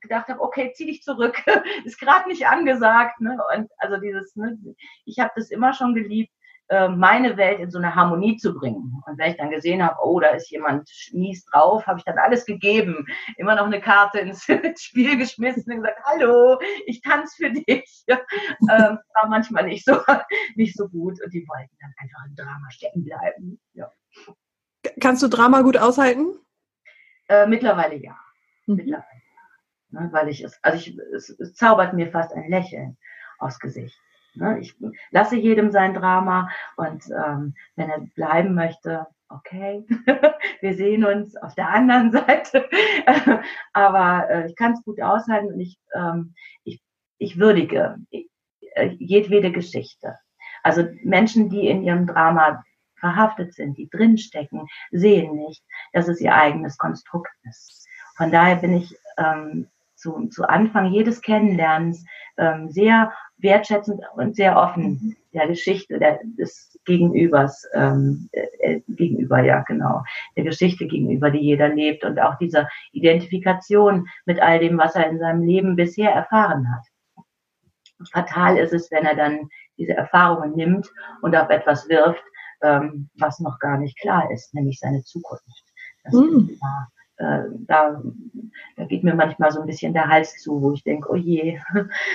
gedacht 0.00 0.28
habe, 0.28 0.40
okay, 0.40 0.72
zieh 0.74 0.86
dich 0.86 1.02
zurück, 1.02 1.36
ist 1.84 2.00
gerade 2.00 2.28
nicht 2.28 2.46
angesagt. 2.46 3.20
Ne? 3.20 3.36
Und 3.54 3.70
also 3.78 3.96
dieses, 3.98 4.34
ne, 4.36 4.56
ich 5.04 5.18
habe 5.18 5.32
das 5.36 5.50
immer 5.50 5.72
schon 5.72 5.94
geliebt, 5.94 6.32
meine 6.70 7.36
Welt 7.38 7.60
in 7.60 7.70
so 7.70 7.78
eine 7.78 7.94
Harmonie 7.94 8.36
zu 8.36 8.54
bringen. 8.54 9.02
Und 9.06 9.18
wenn 9.18 9.30
ich 9.30 9.38
dann 9.38 9.50
gesehen 9.50 9.82
habe, 9.82 9.96
oh, 10.02 10.20
da 10.20 10.28
ist 10.28 10.50
jemand 10.50 10.90
mies 11.12 11.44
drauf, 11.46 11.86
habe 11.86 11.98
ich 11.98 12.04
dann 12.04 12.18
alles 12.18 12.44
gegeben, 12.44 13.06
immer 13.38 13.54
noch 13.54 13.64
eine 13.64 13.80
Karte 13.80 14.18
ins 14.18 14.44
Spiel 14.78 15.16
geschmissen 15.16 15.72
und 15.72 15.78
gesagt, 15.78 16.00
hallo, 16.04 16.58
ich 16.86 17.00
tanze 17.00 17.36
für 17.36 17.50
dich. 17.50 18.04
ähm, 18.08 18.98
war 19.14 19.28
manchmal 19.28 19.64
nicht 19.64 19.84
so, 19.84 19.96
nicht 20.56 20.76
so 20.76 20.88
gut 20.88 21.22
und 21.22 21.32
die 21.32 21.46
wollten 21.48 21.76
dann 21.80 21.94
einfach 21.96 22.26
im 22.26 22.36
Drama 22.36 22.70
stecken 22.70 23.04
bleiben. 23.04 23.60
Ja. 23.72 23.90
Kannst 25.00 25.22
du 25.22 25.28
Drama 25.28 25.62
gut 25.62 25.78
aushalten? 25.78 26.38
Äh, 27.28 27.46
mittlerweile 27.46 27.96
ja. 27.96 28.16
Mhm. 28.66 28.76
Mittlerweile. 28.76 29.22
Ne, 29.90 30.08
weil 30.12 30.28
ich 30.28 30.44
es, 30.44 30.58
also 30.62 30.76
ich, 30.76 30.98
es, 31.14 31.30
es 31.30 31.54
zaubert 31.54 31.94
mir 31.94 32.10
fast 32.10 32.34
ein 32.34 32.50
Lächeln 32.50 32.98
aufs 33.38 33.58
Gesicht. 33.58 33.98
Ne? 34.38 34.58
Ich 34.60 34.74
lasse 35.10 35.36
jedem 35.36 35.70
sein 35.70 35.94
Drama 35.94 36.50
und 36.76 37.04
ähm, 37.10 37.54
wenn 37.76 37.90
er 37.90 38.00
bleiben 38.14 38.54
möchte, 38.54 39.06
okay, 39.28 39.84
wir 40.60 40.74
sehen 40.74 41.04
uns 41.04 41.36
auf 41.36 41.54
der 41.54 41.68
anderen 41.68 42.12
Seite. 42.12 42.68
Aber 43.72 44.30
äh, 44.30 44.46
ich 44.46 44.56
kann 44.56 44.72
es 44.72 44.82
gut 44.84 45.00
aushalten 45.00 45.52
und 45.52 45.60
ich, 45.60 45.78
ähm, 45.94 46.34
ich, 46.64 46.80
ich 47.18 47.38
würdige 47.38 47.98
äh, 48.10 48.86
jedwede 48.98 49.52
Geschichte. 49.52 50.18
Also 50.62 50.84
Menschen, 51.02 51.50
die 51.50 51.68
in 51.68 51.82
ihrem 51.82 52.06
Drama 52.06 52.64
verhaftet 52.96 53.54
sind, 53.54 53.78
die 53.78 53.88
drinstecken, 53.88 54.66
sehen 54.90 55.36
nicht, 55.36 55.62
dass 55.92 56.08
es 56.08 56.20
ihr 56.20 56.34
eigenes 56.34 56.78
Konstrukt 56.78 57.30
ist. 57.48 57.86
Von 58.16 58.32
daher 58.32 58.56
bin 58.56 58.74
ich 58.76 58.96
ähm, 59.16 59.68
zu, 59.98 60.28
zu 60.28 60.48
Anfang 60.48 60.92
jedes 60.92 61.20
Kennenlernens 61.20 62.04
ähm, 62.36 62.70
sehr 62.70 63.12
wertschätzend 63.38 64.02
und 64.14 64.36
sehr 64.36 64.56
offen 64.56 64.84
mhm. 64.84 65.16
der 65.32 65.48
Geschichte 65.48 65.98
der, 65.98 66.20
des 66.38 66.78
Gegenübers 66.84 67.66
ähm, 67.74 68.28
äh, 68.32 68.80
gegenüber, 68.88 69.42
ja 69.42 69.62
genau, 69.66 70.02
der 70.36 70.44
Geschichte 70.44 70.86
gegenüber, 70.86 71.30
die 71.30 71.40
jeder 71.40 71.68
lebt 71.68 72.04
und 72.04 72.18
auch 72.20 72.36
dieser 72.38 72.68
Identifikation 72.92 74.06
mit 74.24 74.40
all 74.40 74.58
dem, 74.60 74.78
was 74.78 74.94
er 74.94 75.08
in 75.08 75.18
seinem 75.18 75.42
Leben 75.42 75.76
bisher 75.76 76.12
erfahren 76.12 76.72
hat. 76.72 76.86
Fatal 78.12 78.56
ist 78.56 78.72
es, 78.72 78.90
wenn 78.90 79.04
er 79.04 79.16
dann 79.16 79.48
diese 79.76 79.92
Erfahrungen 79.92 80.54
nimmt 80.54 80.88
und 81.22 81.34
auf 81.34 81.50
etwas 81.50 81.88
wirft, 81.88 82.22
ähm, 82.62 83.08
was 83.18 83.40
noch 83.40 83.58
gar 83.58 83.78
nicht 83.78 83.98
klar 83.98 84.30
ist, 84.30 84.54
nämlich 84.54 84.78
seine 84.78 85.02
Zukunft. 85.02 85.64
Das 86.04 86.14
mhm. 86.14 86.48
ist 86.50 86.62
äh, 87.18 87.42
da, 87.66 88.02
da 88.76 88.84
geht 88.84 89.04
mir 89.04 89.14
manchmal 89.14 89.50
so 89.50 89.60
ein 89.60 89.66
bisschen 89.66 89.92
der 89.92 90.08
Hals 90.08 90.36
zu, 90.40 90.62
wo 90.62 90.72
ich 90.72 90.84
denke, 90.84 91.08
oh 91.10 91.16
je, 91.16 91.60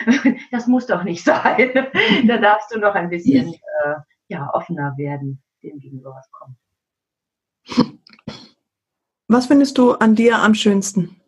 das 0.51 0.67
muss 0.67 0.87
doch 0.87 1.03
nicht 1.03 1.23
sein. 1.23 1.71
da 2.27 2.37
darfst 2.37 2.73
du 2.73 2.79
noch 2.79 2.95
ein 2.95 3.09
bisschen 3.09 3.53
äh, 3.53 3.95
ja, 4.27 4.49
offener 4.53 4.93
werden, 4.97 5.41
dem 5.61 5.79
gegenüber 5.79 6.15
was 6.15 6.31
kommt. 6.31 6.57
Was 9.27 9.47
findest 9.47 9.77
du 9.77 9.93
an 9.93 10.15
dir 10.15 10.37
am 10.39 10.53
schönsten? 10.53 11.19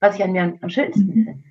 Was 0.00 0.16
ich 0.16 0.22
an 0.22 0.32
mir 0.32 0.58
am 0.60 0.70
schönsten 0.70 1.06
mhm. 1.06 1.12
finde? 1.12 1.42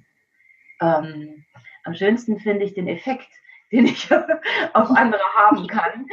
Ähm, 0.81 1.45
am 1.83 1.93
schönsten 1.93 2.39
finde 2.39 2.65
ich 2.65 2.73
den 2.73 2.87
Effekt, 2.87 3.27
den 3.71 3.85
ich 3.85 4.11
auf 4.73 4.89
andere 4.89 5.21
haben 5.35 5.67
kann, 5.67 6.07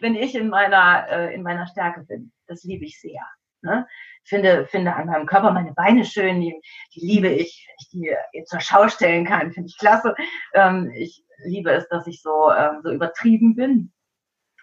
wenn, 0.00 0.14
ich 0.14 0.34
in 0.34 0.48
meiner, 0.48 1.06
äh, 1.08 1.34
in 1.34 1.42
meiner 1.42 1.66
Stärke 1.66 2.02
bin. 2.02 2.32
Das 2.46 2.64
liebe 2.64 2.84
ich 2.84 3.00
sehr. 3.00 3.22
Ne? 3.62 3.86
Finde, 4.24 4.66
finde 4.66 4.94
an 4.94 5.06
meinem 5.06 5.26
Körper 5.26 5.52
meine 5.52 5.72
Beine 5.72 6.04
schön, 6.04 6.40
die, 6.40 6.60
die 6.94 7.00
liebe 7.00 7.28
ich, 7.28 7.66
wenn 7.68 7.76
ich 7.78 7.88
die 8.32 8.44
zur 8.44 8.60
Schau 8.60 8.88
stellen 8.88 9.24
kann, 9.24 9.52
finde 9.52 9.68
ich 9.68 9.78
klasse. 9.78 10.14
Ähm, 10.52 10.90
ich 10.94 11.24
liebe 11.44 11.70
es, 11.70 11.88
dass 11.88 12.06
ich 12.06 12.22
so, 12.22 12.50
ähm, 12.52 12.80
so 12.82 12.92
übertrieben 12.92 13.54
bin. 13.54 13.92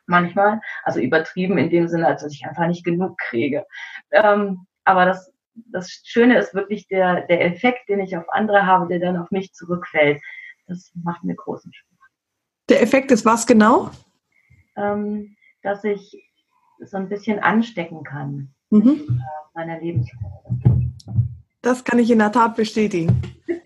Manchmal, 0.06 0.60
also 0.84 1.00
übertrieben 1.00 1.58
in 1.58 1.70
dem 1.70 1.88
Sinne, 1.88 2.08
als 2.08 2.24
dass 2.24 2.34
ich 2.34 2.46
einfach 2.46 2.68
nicht 2.68 2.84
genug 2.84 3.18
kriege. 3.18 3.66
Ähm, 4.12 4.66
aber 4.84 5.06
das, 5.06 5.32
das 5.54 6.02
Schöne 6.04 6.38
ist 6.38 6.54
wirklich 6.54 6.88
der, 6.88 7.28
der 7.28 7.46
Effekt, 7.46 7.90
den 7.90 8.00
ich 8.00 8.18
auf 8.18 8.28
andere 8.30 8.66
habe, 8.66 8.88
der 8.88 9.00
dann 9.00 9.18
auf 9.18 9.30
mich 9.30 9.54
zurückfällt. 9.54 10.22
Das 10.68 10.92
macht 11.04 11.24
mir 11.24 11.36
großen 11.36 11.72
Spaß. 11.72 12.10
Der 12.70 12.82
Effekt 12.82 13.12
ist 13.12 13.26
was 13.26 13.46
genau? 13.46 13.92
Ähm, 14.76 15.36
dass 15.62 15.84
ich 15.84 16.26
so 16.80 16.98
ein 16.98 17.10
bisschen 17.10 17.40
anstecken 17.40 18.04
kann 18.04 18.56
mhm. 18.70 19.22
meiner 19.54 19.80
Lebensfreude. 19.80 20.92
Das 21.62 21.84
kann 21.84 22.00
ich 22.00 22.10
in 22.10 22.20
der 22.20 22.32
Tat 22.32 22.56
bestätigen. 22.56 23.22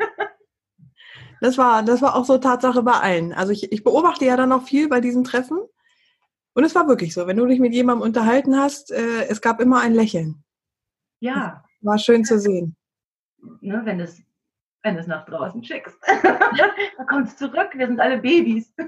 Das 1.42 1.58
war, 1.58 1.84
das 1.84 2.02
war 2.02 2.16
auch 2.16 2.24
so 2.24 2.38
Tatsache 2.38 2.84
bei 2.84 2.94
allen. 2.94 3.34
Also 3.34 3.52
ich, 3.52 3.70
ich 3.70 3.84
beobachte 3.84 4.24
ja 4.24 4.38
dann 4.38 4.48
noch 4.48 4.64
viel 4.64 4.88
bei 4.88 5.02
diesen 5.02 5.26
Treffen. 5.26 5.60
Und 6.54 6.64
es 6.64 6.74
war 6.74 6.88
wirklich 6.88 7.14
so, 7.14 7.28
wenn 7.28 7.36
du 7.36 7.46
dich 7.46 7.60
mit 7.60 7.74
jemandem 7.74 8.02
unterhalten 8.02 8.58
hast, 8.58 8.92
äh, 8.92 9.26
es 9.28 9.42
gab 9.42 9.60
immer 9.60 9.82
ein 9.82 9.94
Lächeln. 9.94 10.42
Ja. 11.20 11.66
Das 11.82 11.86
war 11.86 11.98
schön 11.98 12.24
zu 12.24 12.40
sehen. 12.40 12.78
Ne, 13.60 13.82
wenn 13.84 14.00
es 14.00 14.24
wenn 14.84 14.98
es 14.98 15.08
nach 15.08 15.26
draußen 15.26 15.64
schickst. 15.64 15.98
da 16.24 17.04
kommt 17.06 17.30
es 17.30 17.38
zurück, 17.38 17.70
wir 17.74 17.88
sind 17.88 18.00
alle 18.00 18.20
Babys. 18.20 18.72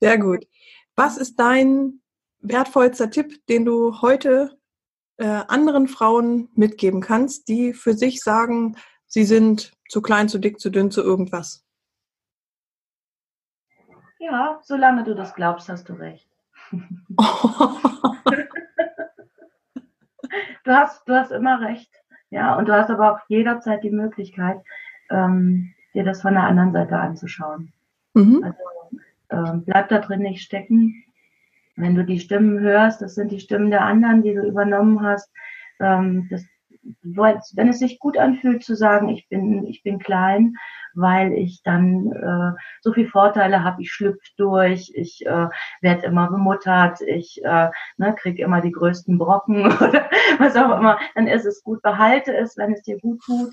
Sehr 0.00 0.18
gut. 0.18 0.46
Was 0.94 1.18
ist 1.18 1.38
dein 1.38 2.00
wertvollster 2.48 3.10
Tipp, 3.10 3.46
den 3.46 3.64
du 3.64 4.00
heute 4.00 4.58
äh, 5.18 5.42
anderen 5.48 5.88
Frauen 5.88 6.48
mitgeben 6.54 7.00
kannst, 7.00 7.48
die 7.48 7.72
für 7.72 7.94
sich 7.94 8.22
sagen, 8.22 8.76
sie 9.06 9.24
sind 9.24 9.72
zu 9.88 10.02
klein, 10.02 10.28
zu 10.28 10.38
dick, 10.38 10.60
zu 10.60 10.70
dünn, 10.70 10.90
zu 10.90 11.02
irgendwas? 11.02 11.64
Ja, 14.18 14.60
solange 14.62 15.04
du 15.04 15.14
das 15.14 15.34
glaubst, 15.34 15.68
hast 15.68 15.88
du 15.88 15.92
recht. 15.94 16.28
du, 16.72 17.16
hast, 20.66 21.08
du 21.08 21.14
hast 21.14 21.30
immer 21.30 21.60
recht. 21.60 21.90
Ja, 22.30 22.56
und 22.56 22.66
du 22.68 22.74
hast 22.74 22.90
aber 22.90 23.12
auch 23.12 23.20
jederzeit 23.28 23.84
die 23.84 23.90
Möglichkeit, 23.90 24.60
ähm, 25.10 25.72
dir 25.94 26.04
das 26.04 26.22
von 26.22 26.34
der 26.34 26.42
anderen 26.42 26.72
Seite 26.72 26.98
anzuschauen. 26.98 27.72
Mhm. 28.14 28.42
Also 28.42 28.58
ähm, 29.30 29.64
bleib 29.64 29.88
da 29.88 30.00
drin 30.00 30.22
nicht 30.22 30.42
stecken, 30.42 31.04
wenn 31.76 31.94
du 31.94 32.04
die 32.04 32.20
Stimmen 32.20 32.60
hörst, 32.60 33.02
das 33.02 33.14
sind 33.14 33.30
die 33.30 33.40
Stimmen 33.40 33.70
der 33.70 33.84
anderen, 33.84 34.22
die 34.22 34.34
du 34.34 34.42
übernommen 34.42 35.02
hast. 35.02 35.30
Ähm, 35.80 36.26
das 36.30 36.44
wenn 37.02 37.68
es 37.68 37.78
sich 37.78 37.98
gut 37.98 38.16
anfühlt 38.18 38.64
zu 38.64 38.74
sagen, 38.74 39.08
ich 39.08 39.28
bin, 39.28 39.66
ich 39.66 39.82
bin 39.82 39.98
klein, 39.98 40.54
weil 40.94 41.32
ich 41.32 41.62
dann 41.62 42.12
äh, 42.12 42.52
so 42.80 42.92
viel 42.92 43.08
Vorteile 43.08 43.64
habe, 43.64 43.82
ich 43.82 43.92
schlüpfe 43.92 44.30
durch, 44.36 44.92
ich 44.94 45.24
äh, 45.26 45.48
werde 45.80 46.06
immer 46.06 46.30
bemuttert, 46.30 47.00
ich 47.02 47.42
äh, 47.44 47.70
ne, 47.96 48.14
kriege 48.14 48.42
immer 48.42 48.60
die 48.60 48.72
größten 48.72 49.18
Brocken 49.18 49.66
oder 49.80 50.08
was 50.38 50.56
auch 50.56 50.78
immer, 50.78 50.98
dann 51.14 51.26
ist 51.26 51.44
es 51.44 51.62
gut, 51.62 51.82
behalte 51.82 52.34
es, 52.36 52.56
wenn 52.56 52.72
es 52.72 52.82
dir 52.82 52.98
gut 52.98 53.20
tut. 53.24 53.52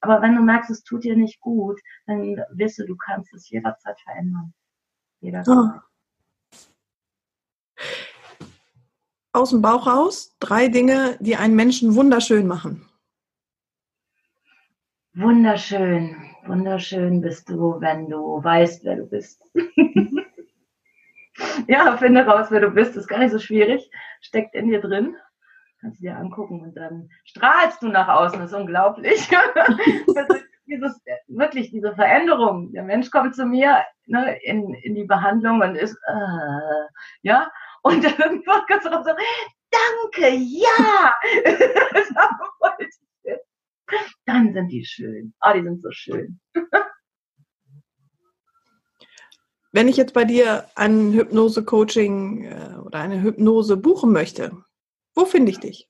Aber 0.00 0.20
wenn 0.20 0.36
du 0.36 0.42
merkst, 0.42 0.70
es 0.70 0.84
tut 0.84 1.04
dir 1.04 1.16
nicht 1.16 1.40
gut, 1.40 1.80
dann 2.06 2.36
wisse, 2.50 2.84
du 2.84 2.96
kannst 2.96 3.32
es 3.32 3.48
jederzeit 3.48 3.98
verändern. 4.00 4.52
Jederzeit. 5.20 5.56
Oh. 5.56 5.93
Aus 9.34 9.50
dem 9.50 9.62
Bauch 9.62 9.88
raus, 9.88 10.36
drei 10.38 10.68
Dinge, 10.68 11.16
die 11.18 11.34
einen 11.34 11.56
Menschen 11.56 11.96
wunderschön 11.96 12.46
machen. 12.46 12.88
Wunderschön, 15.14 16.14
wunderschön 16.46 17.20
bist 17.20 17.48
du, 17.48 17.80
wenn 17.80 18.08
du 18.08 18.44
weißt, 18.44 18.84
wer 18.84 18.94
du 18.94 19.06
bist. 19.06 19.42
ja, 21.66 21.96
finde 21.96 22.24
raus, 22.24 22.46
wer 22.50 22.60
du 22.60 22.70
bist. 22.70 22.96
ist 22.96 23.08
gar 23.08 23.18
nicht 23.18 23.32
so 23.32 23.40
schwierig. 23.40 23.90
Steckt 24.20 24.54
in 24.54 24.68
dir 24.68 24.80
drin. 24.80 25.16
Kannst 25.80 25.98
du 25.98 26.04
dir 26.04 26.16
angucken 26.16 26.60
und 26.60 26.76
dann 26.76 27.10
strahlst 27.24 27.82
du 27.82 27.88
nach 27.88 28.06
außen. 28.06 28.38
Das 28.38 28.52
ist 28.52 28.56
unglaublich. 28.56 29.28
dieses, 30.66 31.02
wirklich 31.26 31.72
diese 31.72 31.92
Veränderung. 31.96 32.72
Der 32.72 32.84
Mensch 32.84 33.10
kommt 33.10 33.34
zu 33.34 33.46
mir 33.46 33.82
ne, 34.06 34.38
in, 34.44 34.74
in 34.74 34.94
die 34.94 35.04
Behandlung 35.04 35.60
und 35.60 35.74
ist, 35.74 35.96
äh, 36.06 36.86
ja, 37.22 37.50
und 37.84 38.02
dann 38.02 38.12
wird 38.46 38.66
ganz 38.66 38.84
so, 38.84 38.90
danke, 38.90 40.34
ja. 40.34 41.14
dann 44.26 44.52
sind 44.52 44.68
die 44.68 44.84
schön. 44.84 45.34
Ah, 45.40 45.52
die 45.52 45.62
sind 45.62 45.82
so 45.82 45.90
schön. 45.90 46.40
Wenn 49.72 49.88
ich 49.88 49.96
jetzt 49.96 50.14
bei 50.14 50.24
dir 50.24 50.68
ein 50.76 51.12
Hypnose-Coaching 51.12 52.44
äh, 52.44 52.76
oder 52.84 53.00
eine 53.00 53.20
Hypnose 53.20 53.76
buchen 53.76 54.12
möchte, 54.12 54.56
wo 55.14 55.24
finde 55.24 55.50
ich 55.50 55.58
dich? 55.58 55.88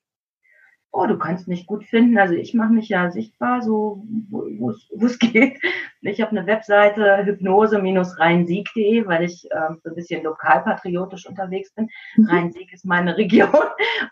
Oh, 0.95 1.07
du 1.07 1.19
kannst 1.19 1.49
mich 1.49 1.67
gut 1.67 1.85
finden. 1.85 2.17
Also 2.19 2.35
ich 2.35 2.55
mache 2.55 2.73
mich 2.73 2.89
ja 2.89 3.11
sichtbar, 3.11 3.63
so 3.63 4.05
wo 4.31 4.71
es 4.71 5.19
geht. 5.19 5.61
Ich 6.03 6.21
habe 6.21 6.31
eine 6.31 6.47
Webseite 6.47 7.25
hypnose-rheinsieg.de, 7.25 9.07
weil 9.07 9.25
ich 9.25 9.49
ähm, 9.53 9.81
so 9.83 9.91
ein 9.91 9.97
bisschen 9.97 10.23
lokalpatriotisch 10.23 11.27
unterwegs 11.27 11.75
bin. 11.75 11.89
Mhm. 12.17 12.27
Rhein-Sieg 12.27 12.73
ist 12.73 12.85
meine 12.85 13.17
Region 13.17 13.51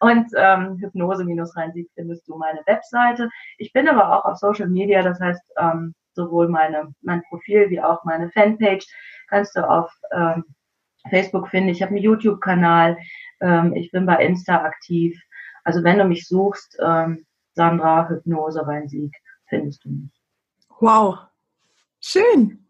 und 0.01 0.27
ähm, 0.37 0.79
hypnose-rheinsieg 0.79 1.89
findest 1.95 2.27
du 2.27 2.37
meine 2.37 2.61
Webseite. 2.67 3.31
Ich 3.59 3.73
bin 3.73 3.89
aber 3.89 4.19
auch 4.19 4.25
auf 4.25 4.39
Social 4.39 4.69
Media, 4.69 5.03
das 5.03 5.21
heißt 5.21 5.53
ähm, 5.59 5.95
sowohl 6.15 6.49
meine, 6.49 6.93
mein 7.01 7.23
Profil 7.29 7.71
wie 7.71 7.81
auch 7.81 8.05
meine 8.05 8.29
Fanpage 8.31 8.87
kannst 9.29 9.57
du 9.57 9.69
auf 9.69 9.91
ähm, 10.13 10.45
Facebook 11.11 11.49
finden. 11.49 11.71
Ich 11.71 11.81
habe 11.81 11.95
einen 11.95 12.03
YouTube-Kanal. 12.03 12.99
Ähm, 13.41 13.73
ich 13.75 13.91
bin 13.93 14.05
bei 14.05 14.25
Insta 14.25 14.65
aktiv. 14.65 15.21
Also 15.65 15.85
wenn 15.85 15.99
du 15.99 16.05
mich 16.05 16.27
suchst, 16.27 16.79
ähm, 16.81 17.27
Sandra, 17.55 18.09
Hypnose, 18.09 18.67
Rhein-Sieg, 18.67 19.15
findest 19.49 19.85
du 19.85 19.91
mich. 19.91 20.23
Wow, 20.81 21.19
schön. 22.01 22.67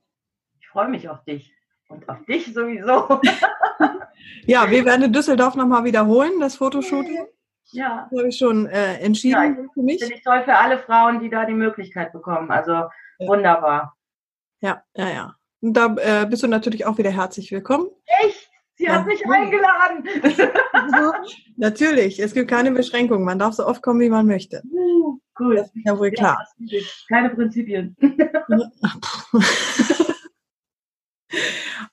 Ich 0.61 0.69
freue 0.69 0.89
mich 0.89 1.09
auf 1.09 1.25
dich 1.25 1.55
und 1.89 2.09
auf 2.09 2.25
dich 2.27 2.53
sowieso. 2.53 3.21
ja, 4.47 4.71
wir 4.71 4.85
werden 4.85 5.03
in 5.03 5.13
Düsseldorf 5.13 5.55
nochmal 5.55 5.85
wiederholen, 5.85 6.41
das 6.41 6.57
Fotoshooting. 6.57 7.27
Ja. 7.73 8.09
Das 8.11 8.19
habe 8.19 8.29
ich 8.29 8.37
schon 8.37 8.67
äh, 8.67 8.99
entschieden 8.99 9.57
ja, 9.57 9.65
für 9.73 9.83
mich. 9.83 10.01
Finde 10.01 10.17
ich 10.17 10.23
toll 10.23 10.43
für 10.45 10.55
alle 10.55 10.79
Frauen, 10.79 11.21
die 11.21 11.31
da 11.31 11.47
die 11.47 11.55
Möglichkeit 11.55 12.13
bekommen. 12.13 12.51
Also 12.51 12.73
ja. 12.73 12.91
wunderbar. 13.21 13.97
Ja, 14.61 14.83
ja, 14.95 15.09
ja. 15.09 15.37
Und 15.61 15.75
da 15.75 15.95
äh, 15.97 16.27
bist 16.27 16.43
du 16.43 16.49
natürlich 16.49 16.85
auch 16.87 16.99
wieder 16.99 17.11
herzlich 17.11 17.51
willkommen. 17.53 17.89
Echt? 18.25 18.42
Sie 18.77 18.89
hat 18.89 19.07
mich 19.07 19.23
eingeladen. 19.27 20.05
Natürlich, 21.57 22.19
es 22.19 22.33
gibt 22.35 22.51
keine 22.51 22.73
Beschränkungen. 22.73 23.25
Man 23.25 23.39
darf 23.39 23.55
so 23.55 23.67
oft 23.67 23.83
kommen, 23.83 24.01
wie 24.01 24.11
man 24.11 24.27
möchte. 24.27 24.63
Uh, 24.71 25.19
cool. 25.39 25.57
Das 25.57 25.67
ist 25.67 25.87
ja 25.87 25.99
wohl 25.99 26.11
klar. 26.11 26.39
Ja, 26.59 26.81
keine 27.09 27.31
Prinzipien. 27.31 27.97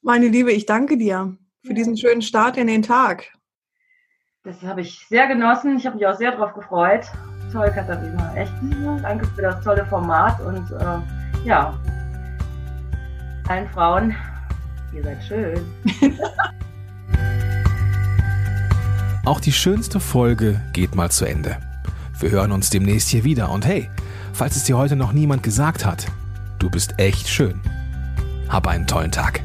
Meine 0.02 0.28
Liebe, 0.28 0.52
ich 0.52 0.66
danke 0.66 0.98
dir 0.98 1.38
für 1.66 1.74
diesen 1.74 1.98
schönen 1.98 2.22
Start 2.22 2.58
in 2.58 2.68
den 2.68 2.82
Tag. 2.82 3.32
Das 4.44 4.62
habe 4.64 4.82
ich 4.82 5.06
sehr 5.10 5.28
genossen. 5.28 5.78
Ich 5.78 5.86
habe 5.86 5.98
mich 5.98 6.08
auch 6.08 6.16
sehr 6.16 6.32
darauf 6.32 6.54
gefreut. 6.54 7.06
Toll, 7.52 7.72
Katharina. 7.72 8.34
Echt. 8.36 8.54
Danke 9.02 9.26
für 9.28 9.42
das 9.42 9.64
tolle 9.64 9.86
Format 9.86 10.40
und 10.42 10.72
äh, 10.72 11.46
ja, 11.46 11.78
allen 13.50 13.68
Frauen, 13.70 14.16
ihr 14.94 15.04
seid 15.04 15.24
schön. 15.24 15.66
Auch 19.30 19.40
die 19.40 19.52
schönste 19.52 20.00
Folge 20.00 20.60
geht 20.74 20.96
mal 20.96 21.12
zu 21.12 21.24
Ende. 21.24 21.58
Wir 22.20 22.32
hören 22.32 22.52
uns 22.52 22.72
demnächst 22.72 23.10
hier 23.10 23.24
wieder 23.24 23.52
und 23.52 23.64
hey, 23.64 23.88
falls 24.34 24.56
es 24.56 24.64
dir 24.64 24.76
heute 24.76 24.96
noch 24.96 25.14
niemand 25.14 25.44
gesagt 25.44 25.86
hat, 25.86 26.08
du 26.58 26.68
bist 26.68 26.96
echt 26.98 27.30
schön. 27.30 27.62
Hab 28.48 28.66
einen 28.66 28.88
tollen 28.88 29.12
Tag. 29.12 29.44